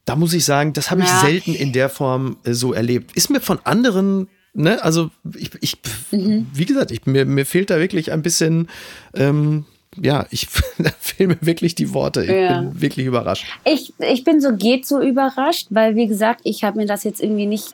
da 0.05 0.15
muss 0.15 0.33
ich 0.33 0.45
sagen, 0.45 0.73
das 0.73 0.91
habe 0.91 1.01
ich 1.01 1.07
ja. 1.07 1.19
selten 1.21 1.53
in 1.53 1.73
der 1.73 1.89
Form 1.89 2.37
äh, 2.43 2.53
so 2.53 2.73
erlebt. 2.73 3.15
Ist 3.15 3.29
mir 3.29 3.41
von 3.41 3.59
anderen, 3.63 4.27
ne, 4.53 4.83
also 4.83 5.09
ich, 5.35 5.49
ich 5.61 5.77
mhm. 6.11 6.47
wie 6.53 6.65
gesagt, 6.65 6.91
ich, 6.91 7.05
mir, 7.05 7.25
mir 7.25 7.45
fehlt 7.45 7.69
da 7.69 7.79
wirklich 7.79 8.11
ein 8.11 8.21
bisschen, 8.21 8.69
ähm, 9.15 9.65
ja, 9.99 10.27
ich, 10.29 10.47
da 10.77 10.91
fehlen 10.99 11.29
mir 11.29 11.37
wirklich 11.41 11.73
die 11.75 11.93
Worte. 11.93 12.23
Ich 12.23 12.29
ja. 12.29 12.61
bin 12.61 12.81
wirklich 12.81 13.07
überrascht. 13.07 13.45
Ich, 13.63 13.93
ich 13.99 14.23
bin 14.23 14.41
so 14.41 14.55
geht 14.55 14.85
so 14.85 15.01
überrascht, 15.01 15.67
weil 15.71 15.95
wie 15.95 16.07
gesagt, 16.07 16.41
ich 16.43 16.63
habe 16.63 16.77
mir 16.77 16.85
das 16.85 17.03
jetzt 17.03 17.21
irgendwie 17.21 17.47
nicht 17.47 17.73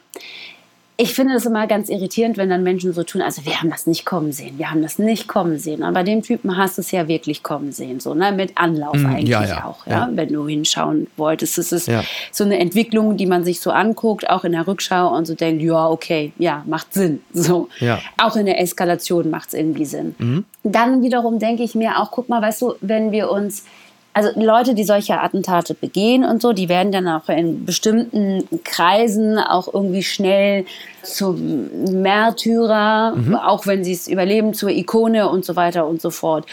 ich 1.01 1.15
finde 1.15 1.33
das 1.33 1.47
immer 1.47 1.65
ganz 1.65 1.89
irritierend, 1.89 2.37
wenn 2.37 2.49
dann 2.49 2.61
Menschen 2.61 2.93
so 2.93 3.01
tun, 3.01 3.23
also 3.23 3.43
wir 3.43 3.59
haben 3.59 3.71
das 3.71 3.87
nicht 3.87 4.05
kommen 4.05 4.31
sehen, 4.31 4.59
wir 4.59 4.69
haben 4.69 4.83
das 4.83 4.99
nicht 4.99 5.27
kommen 5.27 5.57
sehen. 5.57 5.81
Aber 5.81 5.95
bei 5.95 6.03
dem 6.03 6.21
Typen 6.21 6.55
hast 6.57 6.77
du 6.77 6.81
es 6.81 6.91
ja 6.91 7.07
wirklich 7.07 7.41
kommen 7.41 7.71
sehen, 7.71 7.99
so 7.99 8.13
ne? 8.13 8.31
mit 8.31 8.55
Anlauf 8.55 8.95
mm, 8.95 9.05
eigentlich 9.07 9.29
ja, 9.29 9.43
ja. 9.43 9.65
auch, 9.65 9.87
ja? 9.87 9.93
ja? 9.93 10.09
wenn 10.11 10.31
du 10.31 10.47
hinschauen 10.47 11.07
wolltest. 11.17 11.57
Es 11.57 11.71
ist 11.71 11.89
so 12.31 12.43
eine 12.43 12.59
Entwicklung, 12.59 13.17
die 13.17 13.25
man 13.25 13.43
sich 13.43 13.61
so 13.61 13.71
anguckt, 13.71 14.29
auch 14.29 14.43
in 14.43 14.51
der 14.51 14.67
Rückschau 14.67 15.15
und 15.15 15.25
so 15.25 15.33
denkt, 15.33 15.63
ja, 15.63 15.89
okay, 15.89 16.33
ja, 16.37 16.63
macht 16.67 16.93
Sinn. 16.93 17.21
So. 17.33 17.69
Auch 18.17 18.35
in 18.35 18.45
der 18.45 18.61
Eskalation 18.61 19.31
macht 19.31 19.47
es 19.47 19.53
irgendwie 19.55 19.85
Sinn. 19.85 20.15
Mhm. 20.19 20.45
Dann 20.63 21.01
wiederum 21.01 21.39
denke 21.39 21.63
ich 21.63 21.73
mir 21.73 21.97
auch, 21.99 22.11
guck 22.11 22.29
mal, 22.29 22.39
weißt 22.39 22.61
du, 22.61 22.75
wenn 22.81 23.11
wir 23.11 23.31
uns 23.31 23.65
also 24.13 24.29
Leute, 24.35 24.73
die 24.73 24.83
solche 24.83 25.19
Attentate 25.19 25.73
begehen 25.73 26.25
und 26.25 26.41
so, 26.41 26.51
die 26.51 26.67
werden 26.67 26.91
dann 26.91 27.07
auch 27.07 27.29
in 27.29 27.65
bestimmten 27.65 28.43
Kreisen 28.63 29.37
auch 29.37 29.73
irgendwie 29.73 30.03
schnell 30.03 30.65
zum 31.01 32.01
Märtyrer, 32.01 33.15
mhm. 33.15 33.35
auch 33.35 33.65
wenn 33.65 33.83
sie 33.83 33.93
es 33.93 34.07
überleben, 34.07 34.53
zur 34.53 34.69
Ikone 34.69 35.29
und 35.29 35.45
so 35.45 35.55
weiter 35.55 35.87
und 35.87 36.01
so 36.01 36.09
fort. 36.09 36.45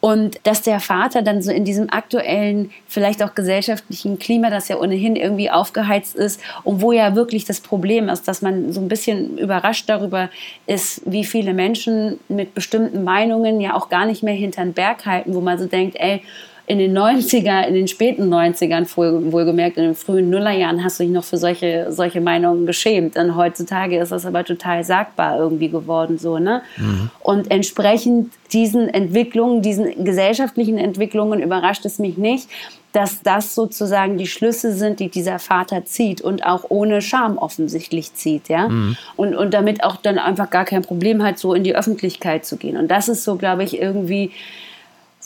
Und 0.00 0.38
dass 0.44 0.62
der 0.62 0.78
Vater 0.78 1.22
dann 1.22 1.42
so 1.42 1.50
in 1.50 1.64
diesem 1.64 1.90
aktuellen, 1.90 2.70
vielleicht 2.86 3.22
auch 3.22 3.34
gesellschaftlichen 3.34 4.18
Klima, 4.18 4.50
das 4.50 4.68
ja 4.68 4.76
ohnehin 4.76 5.16
irgendwie 5.16 5.50
aufgeheizt 5.50 6.16
ist 6.16 6.40
und 6.64 6.82
wo 6.82 6.92
ja 6.92 7.16
wirklich 7.16 7.46
das 7.46 7.60
Problem 7.60 8.08
ist, 8.08 8.28
dass 8.28 8.42
man 8.42 8.72
so 8.72 8.80
ein 8.80 8.88
bisschen 8.88 9.38
überrascht 9.38 9.88
darüber 9.88 10.28
ist, 10.66 11.00
wie 11.06 11.24
viele 11.24 11.54
Menschen 11.54 12.20
mit 12.28 12.54
bestimmten 12.54 13.04
Meinungen 13.04 13.60
ja 13.60 13.74
auch 13.74 13.88
gar 13.88 14.06
nicht 14.06 14.22
mehr 14.22 14.34
hinter 14.34 14.62
den 14.62 14.74
Berg 14.74 15.06
halten, 15.06 15.34
wo 15.34 15.40
man 15.40 15.58
so 15.58 15.66
denkt, 15.66 15.96
ey, 15.98 16.22
in 16.68 16.78
den 16.78 16.98
90er, 16.98 17.66
in 17.66 17.74
den 17.74 17.86
späten 17.86 18.32
90ern, 18.32 18.86
wohlgemerkt, 18.96 19.76
in 19.76 19.84
den 19.84 19.94
frühen 19.94 20.30
Nullerjahren, 20.30 20.82
hast 20.82 20.98
du 20.98 21.04
dich 21.04 21.12
noch 21.12 21.22
für 21.22 21.36
solche, 21.36 21.92
solche 21.92 22.20
Meinungen 22.20 22.66
geschämt. 22.66 23.16
Und 23.16 23.36
heutzutage 23.36 23.98
ist 23.98 24.10
das 24.10 24.26
aber 24.26 24.44
total 24.44 24.82
sagbar 24.82 25.38
irgendwie 25.38 25.68
geworden, 25.68 26.18
so, 26.18 26.38
ne? 26.38 26.62
Mhm. 26.76 27.10
Und 27.20 27.50
entsprechend 27.52 28.32
diesen 28.52 28.88
Entwicklungen, 28.88 29.62
diesen 29.62 30.04
gesellschaftlichen 30.04 30.76
Entwicklungen 30.76 31.40
überrascht 31.40 31.84
es 31.84 32.00
mich 32.00 32.16
nicht, 32.16 32.48
dass 32.92 33.22
das 33.22 33.54
sozusagen 33.54 34.16
die 34.18 34.26
Schlüsse 34.26 34.72
sind, 34.72 34.98
die 34.98 35.08
dieser 35.08 35.38
Vater 35.38 35.84
zieht 35.84 36.20
und 36.20 36.44
auch 36.46 36.64
ohne 36.68 37.00
Scham 37.00 37.38
offensichtlich 37.38 38.14
zieht, 38.14 38.48
ja. 38.48 38.68
Mhm. 38.68 38.96
Und, 39.14 39.36
und 39.36 39.54
damit 39.54 39.84
auch 39.84 39.96
dann 39.96 40.18
einfach 40.18 40.50
gar 40.50 40.64
kein 40.64 40.82
Problem 40.82 41.22
hat, 41.22 41.38
so 41.38 41.54
in 41.54 41.62
die 41.62 41.76
Öffentlichkeit 41.76 42.44
zu 42.44 42.56
gehen. 42.56 42.76
Und 42.76 42.90
das 42.90 43.08
ist 43.08 43.22
so, 43.22 43.36
glaube 43.36 43.62
ich, 43.62 43.80
irgendwie 43.80 44.32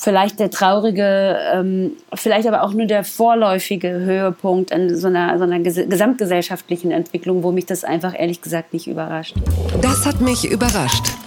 vielleicht 0.00 0.40
der 0.40 0.50
traurige, 0.50 1.36
ähm, 1.52 1.92
vielleicht 2.14 2.48
aber 2.48 2.62
auch 2.62 2.72
nur 2.72 2.86
der 2.86 3.04
vorläufige 3.04 3.90
Höhepunkt 3.90 4.72
an 4.72 4.96
so 4.96 5.08
einer, 5.08 5.36
so 5.36 5.44
einer 5.44 5.60
ges 5.60 5.76
gesamtgesellschaftlichen 5.76 6.90
Entwicklung, 6.90 7.42
wo 7.42 7.52
mich 7.52 7.66
das 7.66 7.84
einfach 7.84 8.18
ehrlich 8.18 8.40
gesagt 8.40 8.72
nicht 8.72 8.86
überrascht. 8.86 9.36
Das 9.82 10.06
hat 10.06 10.22
mich 10.22 10.50
überrascht. 10.50 11.19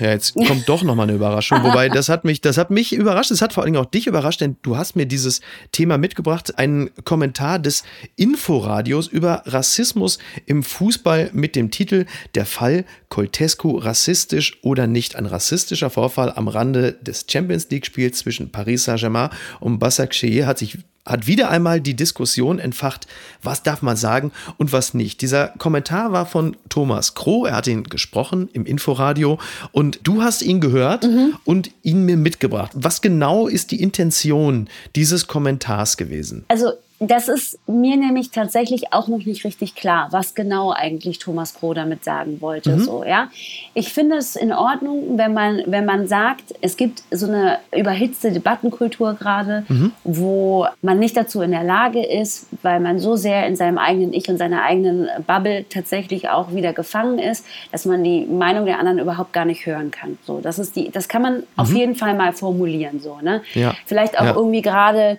Ja, 0.00 0.10
jetzt 0.10 0.34
kommt 0.34 0.68
doch 0.68 0.82
nochmal 0.82 1.06
eine 1.08 1.16
Überraschung. 1.16 1.62
Wobei, 1.62 1.88
das 1.88 2.08
hat 2.08 2.24
mich, 2.24 2.40
das 2.40 2.56
hat 2.56 2.70
mich 2.70 2.92
überrascht. 2.92 3.30
Es 3.30 3.42
hat 3.42 3.52
vor 3.52 3.62
allen 3.62 3.72
Dingen 3.72 3.84
auch 3.84 3.90
dich 3.90 4.06
überrascht, 4.06 4.40
denn 4.40 4.56
du 4.62 4.76
hast 4.76 4.96
mir 4.96 5.06
dieses 5.06 5.40
Thema 5.72 5.98
mitgebracht. 5.98 6.58
Einen 6.58 6.90
Kommentar 7.04 7.58
des 7.58 7.84
Inforadios 8.16 9.06
über 9.06 9.42
Rassismus 9.46 10.18
im 10.46 10.62
Fußball 10.62 11.30
mit 11.32 11.54
dem 11.54 11.70
Titel 11.70 12.06
Der 12.34 12.46
Fall 12.46 12.84
Coltescu 13.10 13.76
rassistisch 13.76 14.58
oder 14.62 14.86
nicht. 14.86 15.16
Ein 15.16 15.26
rassistischer 15.26 15.90
Vorfall 15.90 16.32
am 16.34 16.48
Rande 16.48 16.94
des 16.94 17.26
Champions 17.28 17.68
League 17.70 17.86
Spiels 17.86 18.18
zwischen 18.18 18.50
Paris 18.50 18.84
Saint-Germain 18.84 19.30
und 19.60 19.78
Basak 19.78 20.14
hat 20.14 20.58
sich 20.58 20.78
hat 21.06 21.26
wieder 21.26 21.50
einmal 21.50 21.80
die 21.80 21.94
Diskussion 21.94 22.58
entfacht, 22.58 23.06
was 23.42 23.62
darf 23.62 23.82
man 23.82 23.96
sagen 23.96 24.32
und 24.58 24.72
was 24.72 24.94
nicht. 24.94 25.22
Dieser 25.22 25.48
Kommentar 25.58 26.12
war 26.12 26.26
von 26.26 26.56
Thomas 26.68 27.14
Kroh, 27.14 27.46
er 27.46 27.56
hat 27.56 27.66
ihn 27.66 27.84
gesprochen 27.84 28.48
im 28.52 28.66
Inforadio 28.66 29.38
und 29.72 30.00
du 30.02 30.22
hast 30.22 30.42
ihn 30.42 30.60
gehört 30.60 31.04
mhm. 31.04 31.36
und 31.44 31.70
ihn 31.82 32.04
mir 32.04 32.16
mitgebracht. 32.16 32.72
Was 32.74 33.00
genau 33.00 33.48
ist 33.48 33.70
die 33.70 33.82
Intention 33.82 34.68
dieses 34.94 35.26
Kommentars 35.26 35.96
gewesen? 35.96 36.44
Also 36.48 36.72
das 37.02 37.28
ist 37.28 37.58
mir 37.66 37.96
nämlich 37.96 38.30
tatsächlich 38.30 38.92
auch 38.92 39.08
noch 39.08 39.24
nicht 39.24 39.46
richtig 39.46 39.74
klar, 39.74 40.08
was 40.10 40.34
genau 40.34 40.70
eigentlich 40.70 41.18
Thomas 41.18 41.54
Kroh 41.54 41.72
damit 41.72 42.04
sagen 42.04 42.42
wollte. 42.42 42.76
Mhm. 42.76 42.80
So, 42.80 43.04
ja? 43.04 43.30
Ich 43.72 43.94
finde 43.94 44.16
es 44.16 44.36
in 44.36 44.52
Ordnung, 44.52 45.16
wenn 45.16 45.32
man, 45.32 45.62
wenn 45.64 45.86
man 45.86 46.08
sagt, 46.08 46.54
es 46.60 46.76
gibt 46.76 47.02
so 47.10 47.26
eine 47.26 47.58
überhitzte 47.74 48.32
Debattenkultur 48.32 49.14
gerade, 49.14 49.64
mhm. 49.68 49.92
wo 50.04 50.66
man 50.82 50.98
nicht 50.98 51.16
dazu 51.16 51.40
in 51.40 51.52
der 51.52 51.64
Lage 51.64 52.04
ist, 52.04 52.48
weil 52.60 52.80
man 52.80 52.98
so 52.98 53.16
sehr 53.16 53.46
in 53.46 53.56
seinem 53.56 53.78
eigenen 53.78 54.12
Ich 54.12 54.28
und 54.28 54.36
seiner 54.36 54.62
eigenen 54.62 55.08
Bubble 55.26 55.64
tatsächlich 55.70 56.28
auch 56.28 56.52
wieder 56.52 56.74
gefangen 56.74 57.18
ist, 57.18 57.46
dass 57.72 57.86
man 57.86 58.04
die 58.04 58.26
Meinung 58.26 58.66
der 58.66 58.78
anderen 58.78 58.98
überhaupt 58.98 59.32
gar 59.32 59.46
nicht 59.46 59.64
hören 59.64 59.90
kann. 59.90 60.18
So, 60.26 60.40
das, 60.42 60.58
ist 60.58 60.76
die, 60.76 60.90
das 60.90 61.08
kann 61.08 61.22
man 61.22 61.36
mhm. 61.36 61.44
auf 61.56 61.72
jeden 61.72 61.94
Fall 61.94 62.14
mal 62.14 62.34
formulieren. 62.34 63.00
So, 63.00 63.20
ne? 63.22 63.40
Ja. 63.54 63.74
Vielleicht 63.86 64.18
auch 64.20 64.26
ja. 64.26 64.34
irgendwie 64.34 64.60
gerade, 64.60 65.16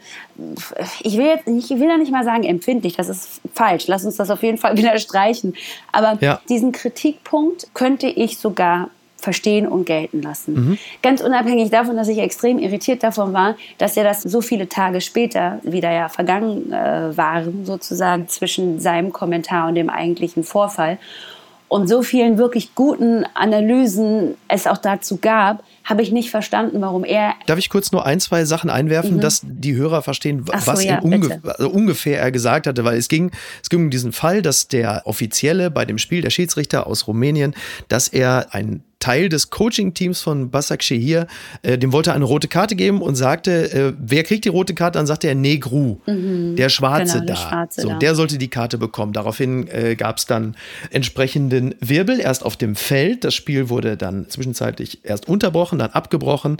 ich 1.01 1.17
will 1.17 1.25
jetzt 1.25 1.47
nicht 1.47 1.70
ich 1.70 1.70
will 1.79 1.88
ja 1.88 1.97
nicht 1.97 2.12
mal 2.12 2.23
sagen 2.23 2.43
empfindlich, 2.43 2.95
das 2.95 3.10
ist 3.10 3.41
falsch. 3.53 3.88
Lass 3.88 4.05
uns 4.05 4.17
das 4.17 4.29
auf 4.29 4.43
jeden 4.43 4.57
Fall 4.57 4.77
wieder 4.77 4.97
streichen. 4.97 5.55
Aber 5.91 6.17
ja. 6.21 6.41
diesen 6.49 6.71
Kritikpunkt 6.71 7.67
könnte 7.73 8.07
ich 8.07 8.38
sogar 8.38 8.89
verstehen 9.17 9.67
und 9.67 9.86
gelten 9.86 10.23
lassen. 10.23 10.53
Mhm. 10.53 10.77
Ganz 11.03 11.21
unabhängig 11.21 11.69
davon, 11.69 11.95
dass 11.95 12.07
ich 12.07 12.17
extrem 12.17 12.57
irritiert 12.57 13.03
davon 13.03 13.34
war, 13.34 13.55
dass 13.77 13.95
er 13.95 14.03
das 14.03 14.23
so 14.23 14.41
viele 14.41 14.67
Tage 14.67 14.99
später 14.99 15.60
wieder 15.62 15.91
ja 15.91 16.10
vergangen 16.10 16.73
äh, 16.73 17.15
waren, 17.15 17.63
sozusagen 17.63 18.27
zwischen 18.27 18.79
seinem 18.79 19.13
Kommentar 19.13 19.67
und 19.67 19.75
dem 19.75 19.91
eigentlichen 19.91 20.43
Vorfall 20.43 20.97
und 21.71 21.88
so 21.88 22.03
vielen 22.03 22.38
wirklich 22.38 22.75
guten 22.75 23.25
Analysen 23.34 24.36
es 24.49 24.67
auch 24.67 24.77
dazu 24.77 25.19
gab, 25.21 25.63
habe 25.91 26.01
ich 26.01 26.12
nicht 26.12 26.32
verstanden, 26.32 26.82
warum 26.82 27.04
er. 27.04 27.36
Darf 27.45 27.60
ich 27.60 27.69
kurz 27.69 27.91
nur 27.91 28.06
ein, 28.06 28.19
zwei 28.19 28.45
Sachen 28.45 28.69
einwerfen, 28.69 29.17
mhm. 29.17 29.21
dass 29.21 29.41
die 29.43 29.75
Hörer 29.75 30.01
verstehen, 30.01 30.45
so, 30.47 30.54
was 30.65 30.84
ja, 30.84 30.99
unge 30.99 31.41
also 31.43 31.69
ungefähr 31.69 32.19
er 32.19 32.32
gesagt 32.32 32.65
hatte, 32.65 32.86
weil 32.86 32.97
es 32.97 33.10
ging, 33.10 33.32
es 33.62 33.69
ging 33.69 33.82
um 33.84 33.89
diesen 33.89 34.13
Fall, 34.13 34.41
dass 34.41 34.69
der 34.69 35.01
Offizielle 35.06 35.69
bei 35.69 35.84
dem 35.86 35.97
Spiel, 35.97 36.21
der 36.21 36.30
Schiedsrichter 36.30 36.88
aus 36.88 37.08
Rumänien, 37.08 37.54
dass 37.89 38.08
er 38.08 38.47
ein 38.51 38.84
Teil 39.01 39.27
des 39.27 39.49
Coaching-Teams 39.49 40.21
von 40.21 40.49
Basak 40.49 40.81
Shehir, 40.83 41.27
äh, 41.63 41.77
dem 41.77 41.91
wollte 41.91 42.11
er 42.11 42.15
eine 42.15 42.23
rote 42.23 42.47
Karte 42.47 42.77
geben 42.77 43.01
und 43.01 43.15
sagte, 43.15 43.73
äh, 43.73 43.93
wer 43.99 44.23
kriegt 44.23 44.45
die 44.45 44.49
rote 44.49 44.73
Karte? 44.73 44.97
Dann 44.97 45.07
sagte 45.07 45.27
er 45.27 45.35
Negru, 45.35 45.97
mhm. 46.05 46.55
der 46.55 46.69
Schwarze 46.69 47.15
genau, 47.15 47.25
der 47.25 47.35
da. 47.35 47.41
Schwarze 47.41 47.81
so, 47.81 47.89
da. 47.89 47.97
Der 47.97 48.15
sollte 48.15 48.37
die 48.37 48.47
Karte 48.47 48.77
bekommen. 48.77 49.11
Daraufhin 49.11 49.67
äh, 49.67 49.95
gab 49.95 50.17
es 50.17 50.25
dann 50.25 50.55
entsprechenden 50.91 51.75
Wirbel 51.81 52.21
erst 52.21 52.45
auf 52.45 52.55
dem 52.55 52.75
Feld. 52.75 53.25
Das 53.25 53.35
Spiel 53.35 53.67
wurde 53.69 53.97
dann 53.97 54.29
zwischenzeitlich 54.29 55.03
erst 55.03 55.27
unterbrochen, 55.27 55.79
dann 55.79 55.89
abgebrochen. 55.91 56.57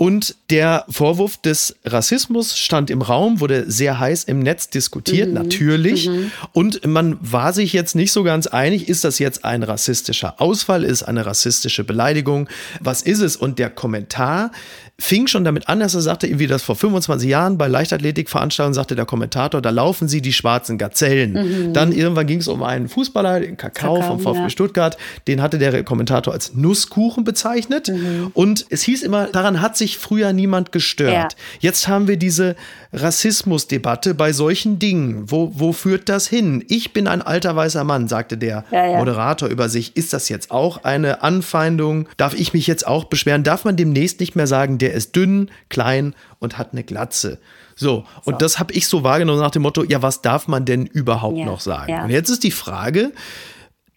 Und 0.00 0.36
der 0.50 0.84
Vorwurf 0.88 1.38
des 1.38 1.74
Rassismus 1.84 2.56
stand 2.56 2.88
im 2.88 3.02
Raum, 3.02 3.40
wurde 3.40 3.68
sehr 3.68 3.98
heiß 3.98 4.22
im 4.24 4.38
Netz 4.38 4.70
diskutiert, 4.70 5.26
mhm. 5.26 5.34
natürlich. 5.34 6.08
Mhm. 6.08 6.30
Und 6.52 6.86
man 6.86 7.18
war 7.20 7.52
sich 7.52 7.72
jetzt 7.72 7.96
nicht 7.96 8.12
so 8.12 8.22
ganz 8.22 8.46
einig, 8.46 8.88
ist 8.88 9.02
das 9.02 9.18
jetzt 9.18 9.44
ein 9.44 9.64
rassistischer 9.64 10.40
Ausfall, 10.40 10.84
ist 10.84 11.02
eine 11.02 11.26
rassistische 11.26 11.82
Beleidigung, 11.82 12.48
was 12.78 13.02
ist 13.02 13.18
es? 13.18 13.36
Und 13.36 13.58
der 13.58 13.70
Kommentar 13.70 14.52
fing 15.00 15.28
schon 15.28 15.44
damit 15.44 15.68
an, 15.68 15.78
dass 15.78 15.94
er 15.94 16.00
sagte, 16.00 16.38
wie 16.40 16.48
das 16.48 16.62
vor 16.62 16.74
25 16.74 17.30
Jahren 17.30 17.56
bei 17.56 17.68
Leichtathletikveranstaltungen 17.68 18.74
sagte 18.74 18.96
der 18.96 19.06
Kommentator, 19.06 19.62
da 19.62 19.70
laufen 19.70 20.08
sie 20.08 20.20
die 20.20 20.32
schwarzen 20.32 20.76
Gazellen. 20.76 21.68
Mhm. 21.68 21.72
Dann 21.72 21.92
irgendwann 21.92 22.26
ging 22.26 22.40
es 22.40 22.48
um 22.48 22.64
einen 22.64 22.88
Fußballer, 22.88 23.40
den 23.40 23.56
Kakao, 23.56 23.94
Kakao 23.94 24.08
vom 24.08 24.20
VfB 24.20 24.38
ja. 24.40 24.50
Stuttgart, 24.50 24.98
den 25.28 25.40
hatte 25.40 25.58
der 25.58 25.84
Kommentator 25.84 26.34
als 26.34 26.54
Nusskuchen 26.54 27.22
bezeichnet. 27.22 27.88
Mhm. 27.88 28.32
Und 28.34 28.66
es 28.70 28.82
hieß 28.82 29.02
immer, 29.04 29.26
daran 29.28 29.60
hat 29.60 29.76
sich 29.76 29.98
früher 29.98 30.32
niemand 30.32 30.72
gestört. 30.72 31.12
Ja. 31.12 31.28
Jetzt 31.60 31.86
haben 31.86 32.08
wir 32.08 32.16
diese 32.16 32.56
Rassismusdebatte 32.92 34.14
bei 34.14 34.32
solchen 34.32 34.78
Dingen. 34.78 35.30
Wo, 35.30 35.52
wo 35.54 35.72
führt 35.72 36.08
das 36.08 36.26
hin? 36.26 36.64
Ich 36.68 36.92
bin 36.92 37.06
ein 37.06 37.20
alter 37.22 37.54
weißer 37.54 37.84
Mann, 37.84 38.08
sagte 38.08 38.38
der 38.38 38.64
ja, 38.70 38.96
Moderator 38.96 39.48
über 39.48 39.68
sich. 39.68 39.96
Ist 39.96 40.12
das 40.12 40.28
jetzt 40.28 40.50
auch 40.50 40.84
eine 40.84 41.22
Anfeindung? 41.22 42.08
Darf 42.16 42.34
ich 42.34 42.54
mich 42.54 42.66
jetzt 42.66 42.86
auch 42.86 43.04
beschweren? 43.04 43.44
Darf 43.44 43.64
man 43.64 43.76
demnächst 43.76 44.20
nicht 44.20 44.36
mehr 44.36 44.46
sagen, 44.46 44.78
der 44.78 44.94
ist 44.94 45.14
dünn, 45.16 45.50
klein 45.68 46.14
und 46.38 46.56
hat 46.56 46.72
eine 46.72 46.82
Glatze. 46.82 47.38
So, 47.76 48.04
und 48.24 48.34
so. 48.34 48.38
das 48.38 48.58
habe 48.58 48.72
ich 48.72 48.88
so 48.88 49.04
wahrgenommen 49.04 49.40
nach 49.40 49.50
dem 49.50 49.62
Motto, 49.62 49.84
ja, 49.84 50.02
was 50.02 50.22
darf 50.22 50.48
man 50.48 50.64
denn 50.64 50.86
überhaupt 50.86 51.38
ja, 51.38 51.44
noch 51.44 51.60
sagen? 51.60 51.92
Ja. 51.92 52.04
Und 52.04 52.10
jetzt 52.10 52.30
ist 52.30 52.42
die 52.42 52.50
Frage, 52.50 53.12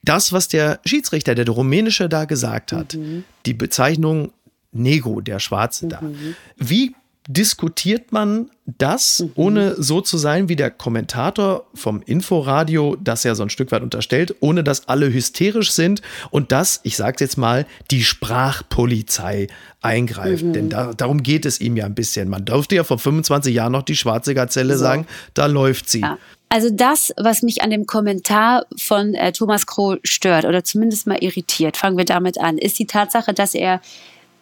das, 0.04 0.34
was 0.34 0.48
der 0.48 0.80
Schiedsrichter, 0.86 1.34
der, 1.34 1.46
der 1.46 1.54
rumänische 1.54 2.10
da 2.10 2.26
gesagt 2.26 2.74
hat, 2.74 2.96
mhm. 2.96 3.24
die 3.46 3.54
Bezeichnung 3.54 4.32
Nego, 4.72 5.22
der 5.22 5.40
Schwarze 5.40 5.86
mhm. 5.86 5.90
da, 5.90 6.02
wie 6.58 6.96
diskutiert 7.28 8.12
man 8.12 8.50
das, 8.66 9.20
mhm. 9.20 9.32
ohne 9.36 9.76
so 9.82 10.02
zu 10.02 10.18
sein 10.18 10.50
wie 10.50 10.56
der 10.56 10.72
Kommentator 10.72 11.68
vom 11.74 12.02
Inforadio, 12.04 12.98
das 13.00 13.24
ja 13.24 13.36
so 13.36 13.44
ein 13.44 13.50
Stück 13.50 13.72
weit 13.72 13.84
unterstellt, 13.84 14.36
ohne 14.40 14.64
dass 14.64 14.88
alle 14.88 15.14
hysterisch 15.14 15.72
sind 15.72 16.02
und 16.32 16.52
dass, 16.52 16.80
ich 16.84 16.98
sag's 16.98 17.22
jetzt 17.22 17.38
mal, 17.38 17.66
die 17.92 18.04
Sprachpolizei 18.04 19.48
eingreift. 19.82 20.44
Mhm. 20.44 20.54
Denn 20.54 20.70
da, 20.70 20.94
darum 20.94 21.22
geht 21.22 21.46
es 21.46 21.60
ihm 21.62 21.78
ja 21.78 21.86
ein 21.86 21.96
bisschen. 21.96 22.30
Man 22.30 22.46
dürfte 22.46 22.76
ja 22.76 22.84
vor 22.84 22.98
25 22.98 23.54
Jahren 23.54 23.72
noch 23.72 23.84
die 23.84 23.96
schwarze 23.96 24.34
Gazelle 24.34 24.78
so. 24.78 24.84
sagen, 24.84 25.06
da 25.34 25.46
läuft 25.46 25.90
sie. 25.90 26.02
Ja. 26.02 26.18
Also 26.50 26.70
das, 26.70 27.14
was 27.16 27.44
mich 27.44 27.62
an 27.62 27.70
dem 27.70 27.86
Kommentar 27.86 28.66
von 28.76 29.14
äh, 29.14 29.32
Thomas 29.32 29.66
Kroh 29.66 29.96
stört 30.04 30.44
oder 30.44 30.66
zumindest 30.66 31.08
mal 31.08 31.18
irritiert, 31.22 31.78
fangen 31.78 31.98
wir 31.98 32.04
damit 32.04 32.40
an, 32.40 32.58
ist 32.58 32.78
die 32.78 32.88
Tatsache, 32.88 33.34
dass 33.34 33.54
er 33.56 33.80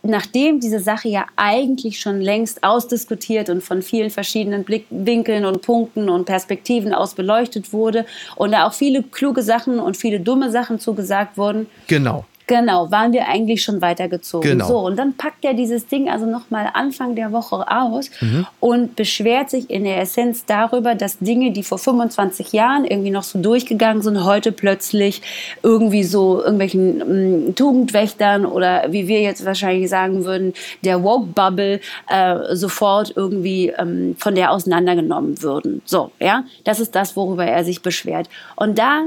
nachdem 0.04 0.60
diese 0.60 0.80
Sache 0.80 1.10
ja 1.10 1.26
eigentlich 1.36 2.00
schon 2.00 2.22
längst 2.22 2.64
ausdiskutiert 2.64 3.50
und 3.50 3.64
von 3.64 3.82
vielen 3.82 4.10
verschiedenen 4.10 4.64
Blickwinkeln 4.64 5.46
und 5.46 5.62
Punkten 5.62 6.10
und 6.10 6.26
Perspektiven 6.26 6.94
aus 6.94 7.14
beleuchtet 7.14 7.74
wurde 7.74 8.06
und 8.36 8.52
da 8.52 8.68
auch 8.68 8.74
viele 8.74 9.04
kluge 9.04 9.42
Sachen 9.42 9.80
und 9.80 9.98
viele 9.98 10.20
dumme 10.20 10.52
Sachen 10.52 10.80
zugesagt 10.80 11.38
wurden. 11.38 11.68
Genau. 11.88 12.26
Genau, 12.50 12.90
waren 12.90 13.14
wir 13.14 13.28
eigentlich 13.28 13.62
schon 13.62 13.80
weitergezogen. 13.80 14.50
Genau. 14.50 14.68
So, 14.68 14.80
und 14.80 14.98
dann 14.98 15.14
packt 15.14 15.46
er 15.46 15.54
dieses 15.54 15.86
Ding 15.86 16.10
also 16.10 16.26
nochmal 16.26 16.72
Anfang 16.74 17.14
der 17.14 17.32
Woche 17.32 17.64
aus 17.70 18.10
mhm. 18.22 18.48
und 18.60 18.96
beschwert 18.96 19.52
sich 19.52 19.70
in 19.70 19.84
der 19.84 20.02
Essenz 20.02 20.46
darüber, 20.46 20.96
dass 20.96 21.20
Dinge, 21.20 21.52
die 21.52 21.62
vor 21.62 21.78
25 21.78 22.52
Jahren 22.52 22.86
irgendwie 22.86 23.12
noch 23.12 23.22
so 23.22 23.40
durchgegangen 23.40 24.02
sind, 24.02 24.26
heute 24.26 24.52
plötzlich 24.52 25.22
irgendwie 25.62 26.02
so 26.02 26.40
irgendwelchen 26.42 27.02
ähm, 27.02 27.56
Tugendwächtern 27.56 28.48
oder 28.48 28.86
wie 28.90 29.08
wir 29.08 29.22
jetzt 29.22 29.46
wahrscheinlich 29.46 29.88
sagen 29.88 30.26
würden, 30.26 30.54
der 30.84 31.04
Woke-Bubble 31.04 31.82
äh, 32.10 32.56
sofort 32.56 33.14
irgendwie 33.16 33.68
ähm, 33.78 34.16
von 34.18 34.34
der 34.34 34.52
auseinandergenommen 34.52 35.44
würden. 35.44 35.84
So, 35.86 36.10
ja, 36.20 36.46
das 36.64 36.80
ist 36.80 36.96
das, 36.96 37.16
worüber 37.16 37.46
er 37.46 37.64
sich 37.64 37.84
beschwert. 37.84 38.28
Und 38.56 38.80
da 38.80 39.04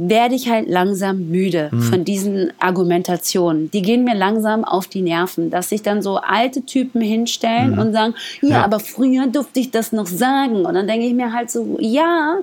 werde 0.00 0.36
ich 0.36 0.48
halt 0.48 0.68
langsam 0.68 1.28
müde 1.28 1.70
mhm. 1.72 1.82
von 1.82 2.04
diesen 2.04 2.52
Argumentationen. 2.60 3.68
Die 3.72 3.82
gehen 3.82 4.04
mir 4.04 4.14
langsam 4.14 4.64
auf 4.64 4.86
die 4.86 5.02
Nerven, 5.02 5.50
dass 5.50 5.70
sich 5.70 5.82
dann 5.82 6.02
so 6.02 6.18
alte 6.18 6.64
Typen 6.64 7.00
hinstellen 7.00 7.72
mhm. 7.72 7.78
und 7.80 7.92
sagen, 7.92 8.14
ja, 8.40 8.48
ja, 8.48 8.64
aber 8.64 8.78
früher 8.78 9.26
durfte 9.26 9.58
ich 9.58 9.72
das 9.72 9.90
noch 9.90 10.06
sagen. 10.06 10.64
Und 10.64 10.74
dann 10.74 10.86
denke 10.86 11.04
ich 11.04 11.14
mir 11.14 11.32
halt 11.32 11.50
so, 11.50 11.78
ja, 11.80 12.38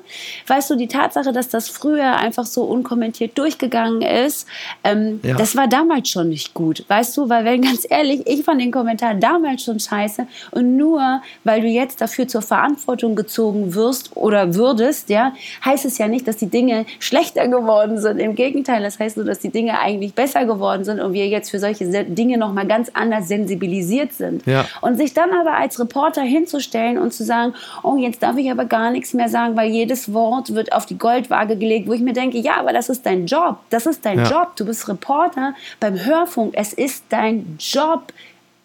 weißt 0.47 0.69
du, 0.69 0.75
die 0.75 0.89
Tatsache, 0.89 1.31
dass 1.31 1.47
das 1.47 1.69
früher 1.69 2.17
einfach 2.17 2.45
so 2.45 2.63
unkommentiert 2.63 3.37
durchgegangen 3.37 4.01
ist, 4.01 4.47
ähm, 4.83 5.21
ja. 5.23 5.35
das 5.35 5.55
war 5.55 5.69
damals 5.69 6.09
schon 6.09 6.27
nicht 6.27 6.53
gut. 6.53 6.83
Weißt 6.89 7.15
du, 7.15 7.29
weil 7.29 7.45
wenn 7.45 7.61
ganz 7.61 7.87
ehrlich, 7.89 8.23
ich 8.25 8.43
fand 8.43 8.59
den 8.59 8.71
Kommentar 8.71 9.15
damals 9.15 9.63
schon 9.63 9.79
scheiße 9.79 10.27
und 10.51 10.75
nur 10.75 11.21
weil 11.45 11.61
du 11.61 11.67
jetzt 11.67 12.01
dafür 12.01 12.27
zur 12.27 12.41
Verantwortung 12.41 13.15
gezogen 13.15 13.73
wirst 13.75 14.17
oder 14.17 14.55
würdest, 14.55 15.09
ja, 15.09 15.31
heißt 15.63 15.85
es 15.85 15.97
ja 15.97 16.09
nicht, 16.09 16.27
dass 16.27 16.35
die 16.35 16.49
Dinge 16.49 16.85
schlechter 16.99 17.44
schlechter 17.45 17.61
geworden 17.61 17.99
sind. 17.99 18.19
Im 18.19 18.35
Gegenteil, 18.35 18.81
das 18.83 18.99
heißt 18.99 19.17
nur, 19.17 19.25
dass 19.25 19.39
die 19.39 19.49
Dinge 19.49 19.79
eigentlich 19.79 20.13
besser 20.13 20.45
geworden 20.45 20.83
sind 20.83 20.99
und 20.99 21.13
wir 21.13 21.27
jetzt 21.27 21.51
für 21.51 21.59
solche 21.59 21.85
Dinge 21.85 22.37
nochmal 22.37 22.67
ganz 22.67 22.91
anders 22.93 23.27
sensibilisiert 23.27 24.13
sind. 24.13 24.45
Ja. 24.45 24.65
Und 24.81 24.97
sich 24.97 25.13
dann 25.13 25.31
aber 25.31 25.53
als 25.57 25.79
Reporter 25.79 26.21
hinzustellen 26.21 26.97
und 26.97 27.13
zu 27.13 27.23
sagen, 27.23 27.53
oh, 27.83 27.95
jetzt 27.97 28.21
darf 28.23 28.37
ich 28.37 28.51
aber 28.51 28.65
gar 28.65 28.91
nichts 28.91 29.13
mehr 29.13 29.29
sagen, 29.29 29.55
weil 29.55 29.69
jedes 29.69 30.13
Wort 30.13 30.53
wird 30.53 30.73
auf 30.73 30.85
die 30.85 30.97
Goldwaage 30.97 31.57
gelegt, 31.57 31.87
wo 31.87 31.93
ich 31.93 32.01
mir 32.01 32.13
denke, 32.13 32.37
ja, 32.37 32.57
aber 32.57 32.73
das 32.73 32.89
ist 32.89 33.05
dein 33.05 33.25
Job. 33.25 33.57
Das 33.69 33.85
ist 33.85 34.05
dein 34.05 34.19
Ja. 34.19 34.29
Job. 34.29 34.55
Du 34.55 34.65
bist 34.65 34.87
Reporter 34.87 35.53
beim 35.79 36.03
Hörfunk. 36.03 36.53
Es 36.55 36.73
ist 36.73 37.05
dein 37.09 37.57
Job, 37.59 38.13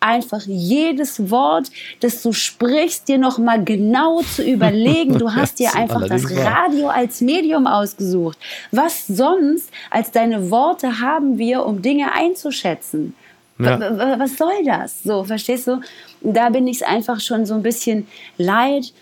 einfach 0.01 0.43
jedes 0.47 1.31
Wort, 1.31 1.71
das 2.01 2.23
du 2.23 2.33
sprichst, 2.33 3.09
dir 3.09 3.19
noch 3.19 3.39
mal 3.39 3.63
genau 3.63 4.23
zu 4.23 4.43
überlegen. 4.43 5.19
Du 5.19 5.31
hast 5.35 5.59
dir 5.59 5.75
einfach 5.75 6.07
das. 6.09 6.25
Radio 6.31 6.89
als 6.89 7.21
Medium 7.21 7.67
ausgesucht. 7.67 8.39
Was 8.73 9.07
sonst 9.07 9.71
als 9.91 10.11
deine 10.11 10.51
Worte 10.51 11.01
haben 11.01 11.39
wir, 11.39 11.65
um 11.65 11.83
Dinge 11.83 12.13
einzuschätzen? 12.13 13.15
Ja. 13.59 14.19
Was 14.19 14.39
soll 14.39 14.65
das? 14.65 15.03
So, 15.03 15.25
verstehst 15.25 15.67
du? 15.67 15.81
Da 16.23 16.49
bin 16.49 16.67
ich 16.67 16.77
es 16.77 16.83
einfach 16.83 17.21
schon 17.21 17.45
so 17.45 17.55
ein 17.55 17.63
bisschen 17.63 18.07
leid, 18.39 18.93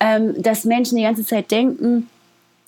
ähm, 0.00 0.40
dass 0.42 0.64
Menschen 0.64 0.96
die 0.96 1.02
ganze 1.02 1.24
Zeit 1.24 1.50
denken, 1.50 2.08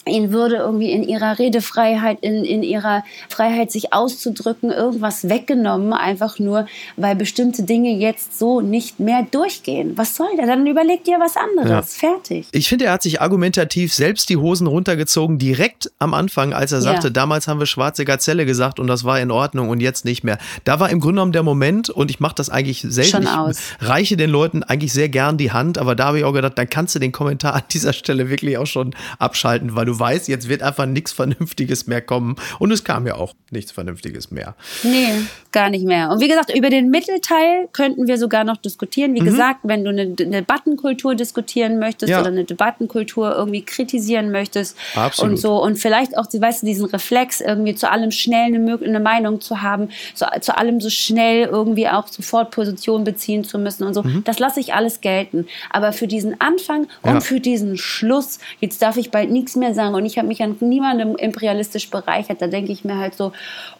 ihnen 0.07 0.33
würde 0.33 0.57
irgendwie 0.57 0.91
in 0.91 1.03
ihrer 1.03 1.38
Redefreiheit, 1.38 2.19
in, 2.23 2.45
in 2.45 2.62
ihrer 2.62 3.05
Freiheit, 3.29 3.71
sich 3.71 3.93
auszudrücken, 3.93 4.71
irgendwas 4.71 5.29
weggenommen, 5.29 5.93
einfach 5.93 6.38
nur, 6.38 6.67
weil 6.97 7.15
bestimmte 7.15 7.62
Dinge 7.62 7.91
jetzt 7.91 8.38
so 8.38 8.61
nicht 8.61 8.99
mehr 9.01 9.27
durchgehen. 9.31 9.93
Was 9.97 10.17
soll 10.17 10.29
der? 10.37 10.47
Dann 10.47 10.67
überleg 10.67 11.05
dir 11.05 11.19
was 11.21 11.37
anderes. 11.37 11.95
Fertig. 11.97 12.47
Ich 12.53 12.69
finde, 12.69 12.87
er 12.87 12.93
hat 12.93 13.03
sich 13.03 13.21
argumentativ 13.21 13.95
selbst 13.95 14.29
die 14.29 14.37
Hosen 14.37 14.67
runtergezogen, 14.67 15.38
direkt 15.38 15.91
am 15.99 16.15
Anfang, 16.15 16.53
als 16.53 16.73
er 16.73 16.79
Ja. 16.79 16.83
sagte, 16.83 17.11
damals 17.12 17.47
haben 17.49 17.61
wir 17.61 17.67
schwarze 17.67 18.05
Gazelle 18.05 18.45
gesagt 18.47 18.81
und 18.81 18.87
das 18.88 19.05
war 19.05 19.21
in 19.21 19.31
Ordnung 19.31 19.69
und 19.69 19.81
jetzt 19.81 20.05
nicht 20.05 20.25
mehr. 20.25 20.38
Da 20.65 20.81
war 20.81 20.91
im 20.91 20.99
Grunde 21.01 21.12
genommen 21.15 21.33
der 21.33 21.43
Moment, 21.43 21.91
und 21.91 22.11
ich 22.11 22.19
mache 22.21 22.35
das 22.35 22.51
eigentlich 22.51 22.81
selten, 22.88 23.11
Schon 23.11 23.23
ich 23.23 23.29
aus. 23.29 23.59
reiche 23.81 24.17
den 24.17 24.31
Leuten 24.31 24.62
eigentlich 24.62 24.93
sehr 24.93 25.09
gern 25.09 25.37
die 25.38 25.53
Hand, 25.53 25.79
aber 25.79 25.95
da 25.95 26.07
habe 26.07 26.19
ich 26.19 26.25
auch 26.25 26.33
gedacht, 26.33 26.55
dann 26.57 26.69
kannst 26.69 26.95
du 26.95 26.99
den 26.99 27.12
Kommentar 27.12 27.55
an 27.55 27.62
dieser 27.73 27.93
Stelle 27.93 28.29
wirklich 28.31 28.59
auch 28.59 28.67
schon 28.67 28.95
abschalten, 29.19 29.75
weil 29.77 29.87
du 29.87 29.91
weißt, 29.98 30.28
jetzt 30.28 30.48
wird 30.48 30.62
einfach 30.62 30.87
nichts 30.87 31.12
Vernünftiges 31.12 31.87
mehr 31.87 32.00
kommen. 32.00 32.37
Und 32.59 32.70
es 32.72 32.85
kam 32.85 33.07
ja 33.07 33.14
auch 33.16 33.35
nichts 33.50 33.72
Vernünftiges 33.72 34.31
mehr. 34.31 34.55
Nee, 34.83 35.09
gar 35.52 35.70
nicht 35.70 35.85
mehr. 35.85 36.11
Und 36.11 36.20
wie 36.20 36.28
gesagt, 36.28 36.55
über 36.57 36.70
den 36.70 36.90
Mittelteil 36.90 37.68
könnten 37.72 38.07
wir 38.07 38.18
sogar 38.18 38.44
noch 38.44 38.57
diskutieren. 38.57 39.14
Wie 39.14 39.20
gesagt, 39.20 39.61
wenn 39.64 39.85
du 39.85 39.90
eine, 39.90 40.02
eine 40.02 40.42
Debattenkultur 40.42 41.14
diskutieren 41.14 41.78
möchtest 41.78 42.09
Mhm. 42.09 42.12
Ja. 42.12 42.20
oder 42.20 42.28
eine 42.31 42.44
Debattenkultur 42.44 43.35
irgendwie 43.37 43.62
kritisieren 43.62 44.31
möchtest 44.31 44.76
Absolut. 44.94 45.33
und 45.33 45.37
so 45.38 45.62
und 45.62 45.76
vielleicht 45.78 46.16
auch, 46.16 46.26
weißt 46.33 46.62
du, 46.62 46.66
diesen 46.66 46.87
Reflex 46.87 47.40
irgendwie 47.40 47.74
zu 47.74 47.90
allem 47.90 48.11
schnell 48.11 48.55
eine, 48.55 48.78
eine 48.83 49.00
Meinung 49.00 49.40
zu 49.40 49.62
haben, 49.62 49.88
zu, 50.14 50.24
zu 50.40 50.57
allem 50.57 50.81
so 50.81 50.90
schnell 50.90 51.44
irgendwie 51.46 51.88
auch 51.88 52.09
sofort 52.09 52.50
Position 52.50 53.05
beziehen 53.05 53.44
zu 53.44 53.59
müssen 53.59 53.85
und 53.85 53.94
so. 53.94 54.05
Das 54.24 54.38
lasse 54.38 54.61
ich 54.61 54.74
alles 54.74 55.00
gelten. 55.00 55.46
Aber 55.70 55.92
für 55.92 56.07
diesen 56.07 56.40
Anfang 56.40 56.83
und 57.02 57.11
Mhm. 57.12 57.14
Ja. 57.14 57.20
für 57.20 57.40
diesen 57.40 57.76
Schluss, 57.76 58.38
jetzt 58.61 58.81
darf 58.83 58.96
ich 58.96 59.11
bald 59.11 59.31
nichts 59.31 59.55
mehr 59.57 59.74
sagen 59.74 59.82
und 59.88 60.07
ich 60.07 60.18
habe 60.18 60.29
mich 60.29 60.42
an 60.42 60.57
niemandem 60.61 61.16
imperialistisch 61.16 61.90
bereichert, 61.90 62.40
da 62.40 62.47
denke 62.47 62.73
ich 62.73 62.85
mir 62.85 62.97
halt 62.99 63.14
so, 63.14 63.33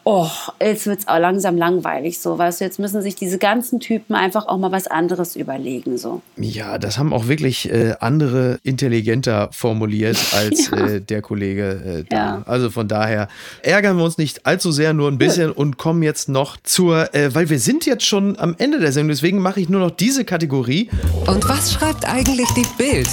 oh, 0.05 0.29
jetzt 0.61 0.87
wird 0.87 1.01
es 1.01 1.09
auch 1.09 1.19
langsam 1.19 1.57
langweilig 1.57 2.19
so, 2.19 2.37
weißt 2.39 2.61
du, 2.61 2.65
jetzt 2.65 2.79
müssen 2.79 3.03
sich 3.03 3.15
diese 3.15 3.39
ganzen 3.39 3.81
Typen 3.81 4.15
einfach 4.15 4.47
auch 4.49 4.59
mal 4.59 4.73
was 4.73 4.87
anderes 4.87 5.37
überlegen 5.37 5.99
so. 5.99 6.21
Ja, 6.37 6.79
das 6.79 6.99
haben 6.99 7.13
auch 7.13 7.29
wirklich 7.29 7.71
äh, 7.71 7.95
andere 8.01 8.59
intelligenter 8.65 9.49
formuliert 9.53 10.19
als 10.37 10.71
Ja. 10.71 10.87
äh, 10.87 11.01
der 11.01 11.23
Kollege 11.23 12.03
äh, 12.03 12.05
da. 12.09 12.17
Ja. 12.17 12.43
Also 12.47 12.71
von 12.71 12.89
daher 12.89 13.29
ärgern 13.63 13.97
wir 13.97 14.05
uns 14.05 14.19
nicht 14.19 14.47
allzu 14.47 14.73
sehr, 14.73 14.93
nur 14.93 15.09
ein 15.09 15.19
bisschen 15.19 15.51
und 15.53 15.77
kommen 15.79 16.03
jetzt 16.03 16.29
noch 16.29 16.57
zur, 16.63 17.15
äh, 17.15 17.35
weil 17.35 17.49
wir 17.51 17.59
sind 17.59 17.87
jetzt 17.87 18.05
schon 18.05 18.39
am 18.39 18.55
Ende 18.59 18.79
der 18.79 18.93
Sendung, 18.93 19.11
deswegen 19.11 19.39
mache 19.39 19.61
ich 19.61 19.69
nur 19.69 19.81
noch 19.81 19.91
diese 19.91 20.25
Kategorie. 20.25 20.91
Und 21.27 21.49
was 21.49 21.73
schreibt 21.73 22.09
eigentlich 22.09 22.49
die 22.57 22.67
Bild? 22.77 23.09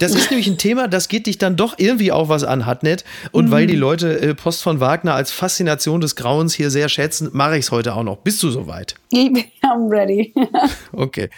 Das 0.00 0.14
ist 0.14 0.30
nämlich 0.30 0.48
ein 0.48 0.56
Thema, 0.56 0.88
das 0.88 1.08
geht 1.08 1.26
dich 1.26 1.36
dann 1.36 1.56
doch 1.56 1.74
irgendwie 1.76 2.10
auch 2.10 2.30
was 2.30 2.42
an, 2.42 2.64
Hatnet. 2.64 3.04
Und 3.32 3.50
weil 3.50 3.66
die 3.66 3.76
Leute 3.76 4.18
äh, 4.18 4.34
Post 4.34 4.62
von 4.62 4.80
Wagner 4.80 5.14
als 5.14 5.30
Faszination 5.30 6.00
des 6.00 6.16
Grauens 6.16 6.54
hier 6.54 6.70
sehr 6.70 6.88
schätzen, 6.88 7.28
mache 7.32 7.58
ich 7.58 7.66
es 7.66 7.70
heute 7.70 7.94
auch 7.94 8.02
noch. 8.02 8.16
Bist 8.16 8.42
du 8.42 8.50
soweit? 8.50 8.94
I'm 9.12 9.90
ready. 9.90 10.32
Okay. 10.92 11.28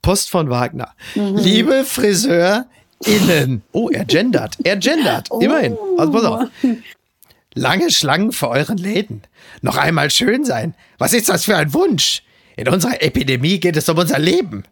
Post 0.00 0.30
von 0.30 0.48
Wagner. 0.48 0.94
Liebe 1.14 1.84
FriseurInnen. 1.84 2.64
Oh, 3.72 3.90
er 3.90 4.06
gendert. 4.06 4.56
Er 4.64 4.76
gendert. 4.76 5.28
Immerhin. 5.40 5.76
Also 5.98 6.12
pass 6.12 6.24
auf. 6.24 6.40
Lange 7.54 7.90
Schlangen 7.90 8.32
vor 8.32 8.48
euren 8.48 8.78
Läden. 8.78 9.22
Noch 9.60 9.76
einmal 9.76 10.10
schön 10.10 10.44
sein. 10.44 10.74
Was 10.96 11.12
ist 11.12 11.28
das 11.28 11.44
für 11.44 11.56
ein 11.56 11.74
Wunsch? 11.74 12.22
In 12.56 12.68
unserer 12.68 13.02
Epidemie 13.02 13.60
geht 13.60 13.76
es 13.76 13.88
um 13.90 13.98
unser 13.98 14.18
Leben. 14.18 14.64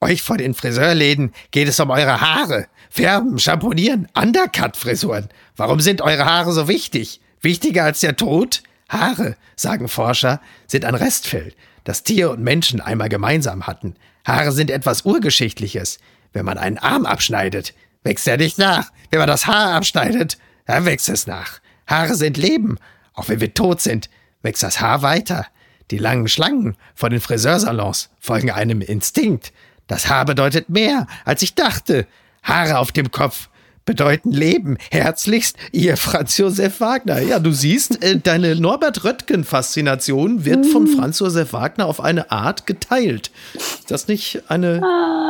Euch 0.00 0.22
vor 0.22 0.36
den 0.36 0.54
Friseurläden 0.54 1.32
geht 1.50 1.68
es 1.68 1.80
um 1.80 1.90
eure 1.90 2.20
Haare. 2.20 2.66
Färben, 2.96 3.38
Schamponieren, 3.38 4.08
Undercut-Frisuren. 4.14 5.28
Warum 5.54 5.80
sind 5.80 6.00
eure 6.00 6.24
Haare 6.24 6.52
so 6.52 6.66
wichtig? 6.66 7.20
Wichtiger 7.42 7.84
als 7.84 8.00
der 8.00 8.16
Tod? 8.16 8.62
Haare, 8.88 9.36
sagen 9.54 9.88
Forscher, 9.88 10.40
sind 10.66 10.86
ein 10.86 10.94
Restfeld, 10.94 11.54
das 11.84 12.04
Tier 12.04 12.30
und 12.30 12.40
Menschen 12.40 12.80
einmal 12.80 13.10
gemeinsam 13.10 13.66
hatten. 13.66 13.96
Haare 14.24 14.50
sind 14.50 14.70
etwas 14.70 15.02
Urgeschichtliches. 15.02 15.98
Wenn 16.32 16.46
man 16.46 16.56
einen 16.56 16.78
Arm 16.78 17.04
abschneidet, 17.04 17.74
wächst 18.02 18.26
er 18.26 18.38
nicht 18.38 18.56
nach. 18.56 18.90
Wenn 19.10 19.18
man 19.18 19.28
das 19.28 19.46
Haar 19.46 19.74
abschneidet, 19.74 20.38
dann 20.64 20.86
wächst 20.86 21.10
es 21.10 21.26
nach. 21.26 21.60
Haare 21.86 22.14
sind 22.14 22.38
Leben. 22.38 22.78
Auch 23.12 23.28
wenn 23.28 23.40
wir 23.40 23.52
tot 23.52 23.82
sind, 23.82 24.08
wächst 24.40 24.62
das 24.62 24.80
Haar 24.80 25.02
weiter. 25.02 25.44
Die 25.90 25.98
langen 25.98 26.28
Schlangen 26.28 26.78
vor 26.94 27.10
den 27.10 27.20
Friseursalons 27.20 28.08
folgen 28.20 28.50
einem 28.50 28.80
Instinkt. 28.80 29.52
Das 29.86 30.08
Haar 30.08 30.24
bedeutet 30.24 30.70
mehr, 30.70 31.06
als 31.26 31.42
ich 31.42 31.54
dachte. 31.54 32.06
Haare 32.46 32.78
auf 32.78 32.92
dem 32.92 33.10
Kopf 33.10 33.48
bedeuten 33.86 34.32
Leben. 34.32 34.76
Herzlichst, 34.90 35.56
Ihr 35.70 35.96
Franz 35.96 36.36
Josef 36.36 36.80
Wagner. 36.80 37.20
Ja, 37.20 37.38
du 37.38 37.52
siehst, 37.52 38.02
äh, 38.02 38.18
deine 38.18 38.56
Norbert 38.56 39.04
Röttgen-Faszination 39.04 40.44
wird 40.44 40.66
von 40.66 40.88
Franz 40.88 41.20
Josef 41.20 41.52
Wagner 41.52 41.86
auf 41.86 42.00
eine 42.02 42.32
Art 42.32 42.66
geteilt. 42.66 43.30
Ist 43.54 43.90
das 43.90 44.08
nicht 44.08 44.42
eine 44.48 44.82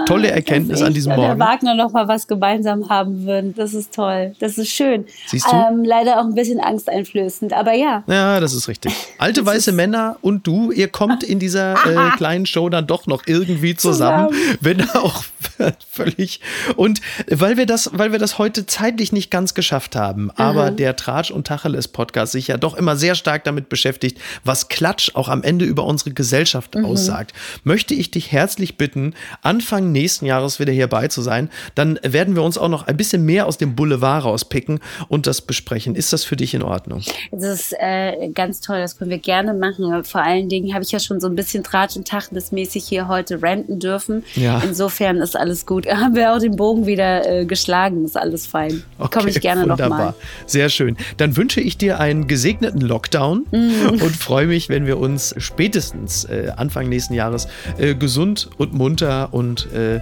tolle 0.07 0.31
Erkenntnis 0.31 0.81
an 0.81 0.95
diesem 0.95 1.15
Morgen? 1.15 1.39
Der 1.39 1.47
Wagner 1.47 1.75
noch 1.75 1.93
mal 1.93 2.09
was 2.09 2.27
gemeinsam 2.27 2.89
haben 2.89 3.27
würden. 3.27 3.55
Das 3.55 3.75
ist 3.75 3.95
toll. 3.95 4.35
Das 4.41 4.57
ist 4.57 4.71
schön. 4.71 5.05
Siehst 5.27 5.47
du? 5.53 5.55
Ähm, 5.55 5.85
leider 5.85 6.19
auch 6.19 6.25
ein 6.25 6.35
bisschen 6.35 6.59
angsteinflößend, 6.59 7.53
aber 7.53 7.75
ja. 7.75 8.05
Ja, 8.07 8.41
das 8.41 8.55
ist 8.55 8.69
richtig. 8.69 8.95
Alte 9.19 9.45
weiße 9.45 9.73
Männer 9.73 10.17
und 10.23 10.47
du, 10.47 10.73
ihr 10.73 10.89
kommt 10.89 11.23
in 11.23 11.39
dieser 11.39 11.75
äh, 11.75 12.11
kleinen 12.17 12.47
Show 12.47 12.71
dann 12.71 12.87
doch 12.87 13.07
noch 13.07 13.25
irgendwie 13.27 13.77
zusammen, 13.77 14.35
wenn 14.63 14.89
auch 14.91 15.25
völlig. 15.91 16.41
Und 16.77 17.01
weil 17.29 17.57
wir 17.57 17.67
das, 17.67 17.91
weil 17.93 18.13
wir 18.13 18.19
das 18.19 18.39
heute 18.39 18.67
zeitlich 18.67 19.13
nicht 19.13 19.31
ganz 19.31 19.55
geschafft 19.55 19.97
haben, 19.97 20.31
aber 20.33 20.71
der 20.71 20.97
Tratsch 20.97 21.31
und 21.31 21.47
Tacheles 21.47 21.89
Podcast 21.89 22.33
sich 22.33 22.49
ja 22.49 22.57
doch 22.57 22.75
immer 22.75 22.97
sehr 22.97 23.15
stark 23.15 23.45
damit 23.45 23.69
beschäftigt, 23.69 24.19
was 24.45 24.69
Klatsch 24.69 25.11
auch 25.15 25.29
am 25.29 25.43
Ende 25.43 25.65
über 25.65 25.85
unsere 25.85 26.13
Gesellschaft 26.13 26.77
aussagt, 26.77 27.33
möchte 27.65 27.95
ich 27.95 28.11
dich 28.11 28.33
herzlich 28.33 28.77
bitten, 28.77 29.15
Anfang 29.43 29.93
nächsten 29.93 30.27
Jahres 30.27 30.59
wieder 30.61 30.73
hierbei 30.73 31.09
zu 31.09 31.23
sein. 31.23 31.51
Dann 31.75 31.99
werden 32.03 32.35
wir 32.35 32.43
uns 32.43 32.59
auch 32.59 32.69
noch 32.69 32.87
ein 32.87 32.97
bisschen 32.97 33.25
mehr 33.25 33.47
aus 33.47 33.59
dem 33.59 33.77
Boulevard 33.77 34.25
rauspicken 34.25 34.81
und 35.09 35.27
das 35.27 35.43
besprechen. 35.43 35.95
Ist 35.95 36.13
das 36.13 36.25
für 36.25 36.37
dich 36.37 36.55
in 36.55 36.63
Ordnung? 36.63 37.03
Das 37.31 37.61
ist 37.61 37.75
äh, 37.79 38.29
ganz 38.31 38.61
toll, 38.61 38.79
das 38.79 38.99
können 38.99 39.11
wir 39.11 39.19
gerne 39.19 39.55
machen. 39.55 40.05
Vor 40.05 40.23
allen 40.23 40.49
Dingen 40.49 40.75
habe 40.75 40.85
ich 40.85 40.93
ja 40.93 41.01
schon 41.01 41.21
so 41.21 41.29
ein 41.29 41.35
bisschen 41.35 41.63
Tratsch 41.63 41.97
und 41.97 42.09
Tacheles-mäßig 42.09 42.87
hier 42.87 43.09
heute 43.09 43.43
ranten 43.43 43.79
dürfen. 43.79 44.25
Ja. 44.35 44.61
Insofern 44.61 45.19
ist 45.19 45.37
alles 45.37 45.46
gut. 45.67 45.87
Haben 45.91 46.15
wir 46.15 46.33
auch 46.33 46.39
den 46.39 46.57
Bogen 46.57 46.87
wieder 46.87 47.29
äh, 47.29 47.45
geschlagen, 47.45 48.05
ist 48.05 48.17
alles 48.17 48.47
fein. 48.47 48.83
Komme 49.11 49.31
ich 49.31 49.41
gerne 49.41 49.63
wunderbar. 49.63 49.89
nochmal. 49.89 50.15
Sehr 50.47 50.69
schön. 50.69 50.97
Dann 51.19 51.37
wünsche 51.37 51.61
ich 51.61 51.79
dir 51.79 52.01
einen 52.01 52.27
gesegneten 52.27 52.81
Lockdown 52.81 53.45
Mhm. 53.51 53.89
und 54.03 54.17
freue 54.17 54.47
mich, 54.47 54.69
wenn 54.69 54.87
wir 54.87 54.99
uns 54.99 55.35
spätestens 55.39 56.25
äh, 56.25 56.53
Anfang 56.57 56.89
nächsten 56.89 57.15
Jahres 57.15 57.49
äh, 57.79 57.95
gesund 57.95 58.49
und 58.59 58.73
munter 58.75 59.29
und 59.33 59.69
äh, 59.73 59.97
äh, 59.97 60.01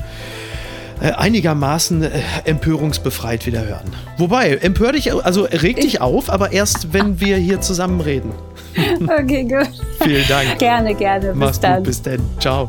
einigermaßen 1.17 2.03
äh, 2.05 2.11
empörungsbefreit 2.45 3.47
wieder 3.47 3.67
hören. 3.67 3.93
Wobei, 4.19 4.57
empör 4.57 4.93
dich, 4.93 5.13
also 5.13 5.43
reg 5.45 5.81
dich 5.81 6.01
auf, 6.01 6.31
aber 6.31 6.53
erst, 6.53 6.93
wenn 6.93 7.21
wir 7.21 7.37
hier 7.37 7.61
zusammen 7.61 8.01
reden. 8.01 8.33
Okay, 9.05 9.45
gut. 9.45 9.69
Vielen 10.03 10.27
Dank. 10.27 10.59
Gerne, 10.59 10.95
gerne. 10.97 11.29
Bis 11.29 11.37
Mach's 11.37 11.61
dann. 11.61 11.77
gut, 11.77 11.87
bis 11.87 12.03
dann. 12.03 12.19
Ciao. 12.41 12.69